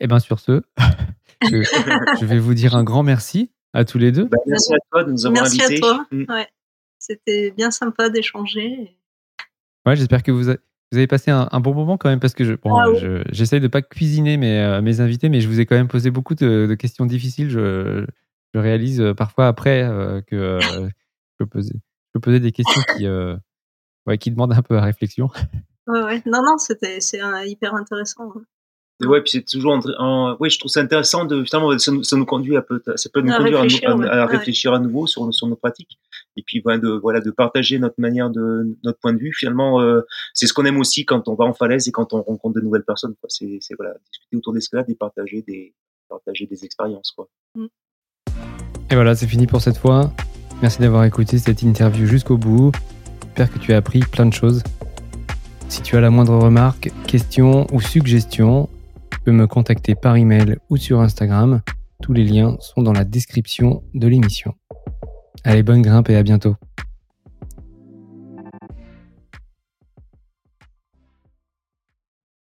[0.00, 0.62] Et bien sur ce,
[1.42, 4.24] je, vais vous dire un grand merci à tous les deux.
[4.24, 6.06] Bah, merci à toi de nous avoir merci Merci à toi.
[6.10, 6.24] Mm.
[6.28, 6.48] Ouais.
[6.98, 8.96] C'était bien sympa d'échanger.
[9.86, 12.54] Ouais, j'espère que vous, vous avez passé un, bon moment quand même parce que je,
[12.54, 12.86] bon, ah
[13.30, 16.10] j'essaye de pas cuisiner mes, euh, mes invités, mais je vous ai quand même posé
[16.10, 17.50] beaucoup de, questions difficiles.
[17.50, 18.04] Je,
[18.54, 19.82] je, réalise parfois après
[20.26, 20.88] que je,
[21.38, 23.06] peux poser, je peux poser des questions qui
[24.06, 25.30] ouais, qui demande un peu à réflexion.
[25.88, 26.22] Ouais, ouais.
[26.26, 28.30] Non, non, c'était c'est hyper intéressant.
[28.36, 28.42] Hein.
[29.02, 32.04] Et ouais, puis c'est toujours en, ouais, je trouve ça intéressant de finalement ça nous,
[32.04, 34.78] ça nous conduit à peu, ça peut nous à conduire réfléchir, à, à, réfléchir à
[34.78, 35.98] nouveau sur, sur nos pratiques
[36.36, 39.32] et puis voilà de voilà de partager notre manière de notre point de vue.
[39.32, 40.02] Finalement, euh,
[40.34, 42.60] c'est ce qu'on aime aussi quand on va en falaise et quand on rencontre de
[42.60, 43.14] nouvelles personnes.
[43.28, 45.74] C'est c'est voilà discuter autour d'escalade et partager des
[46.08, 47.28] partager des expériences quoi.
[47.56, 47.66] Mm.
[48.90, 50.12] Et voilà, c'est fini pour cette fois.
[50.60, 52.72] Merci d'avoir écouté cette interview jusqu'au bout.
[53.34, 54.62] J'espère que tu as appris plein de choses.
[55.70, 58.68] Si tu as la moindre remarque, question ou suggestion,
[59.10, 61.62] tu peux me contacter par email ou sur Instagram.
[62.02, 64.52] Tous les liens sont dans la description de l'émission.
[65.44, 66.56] Allez, bonne grimpe et à bientôt.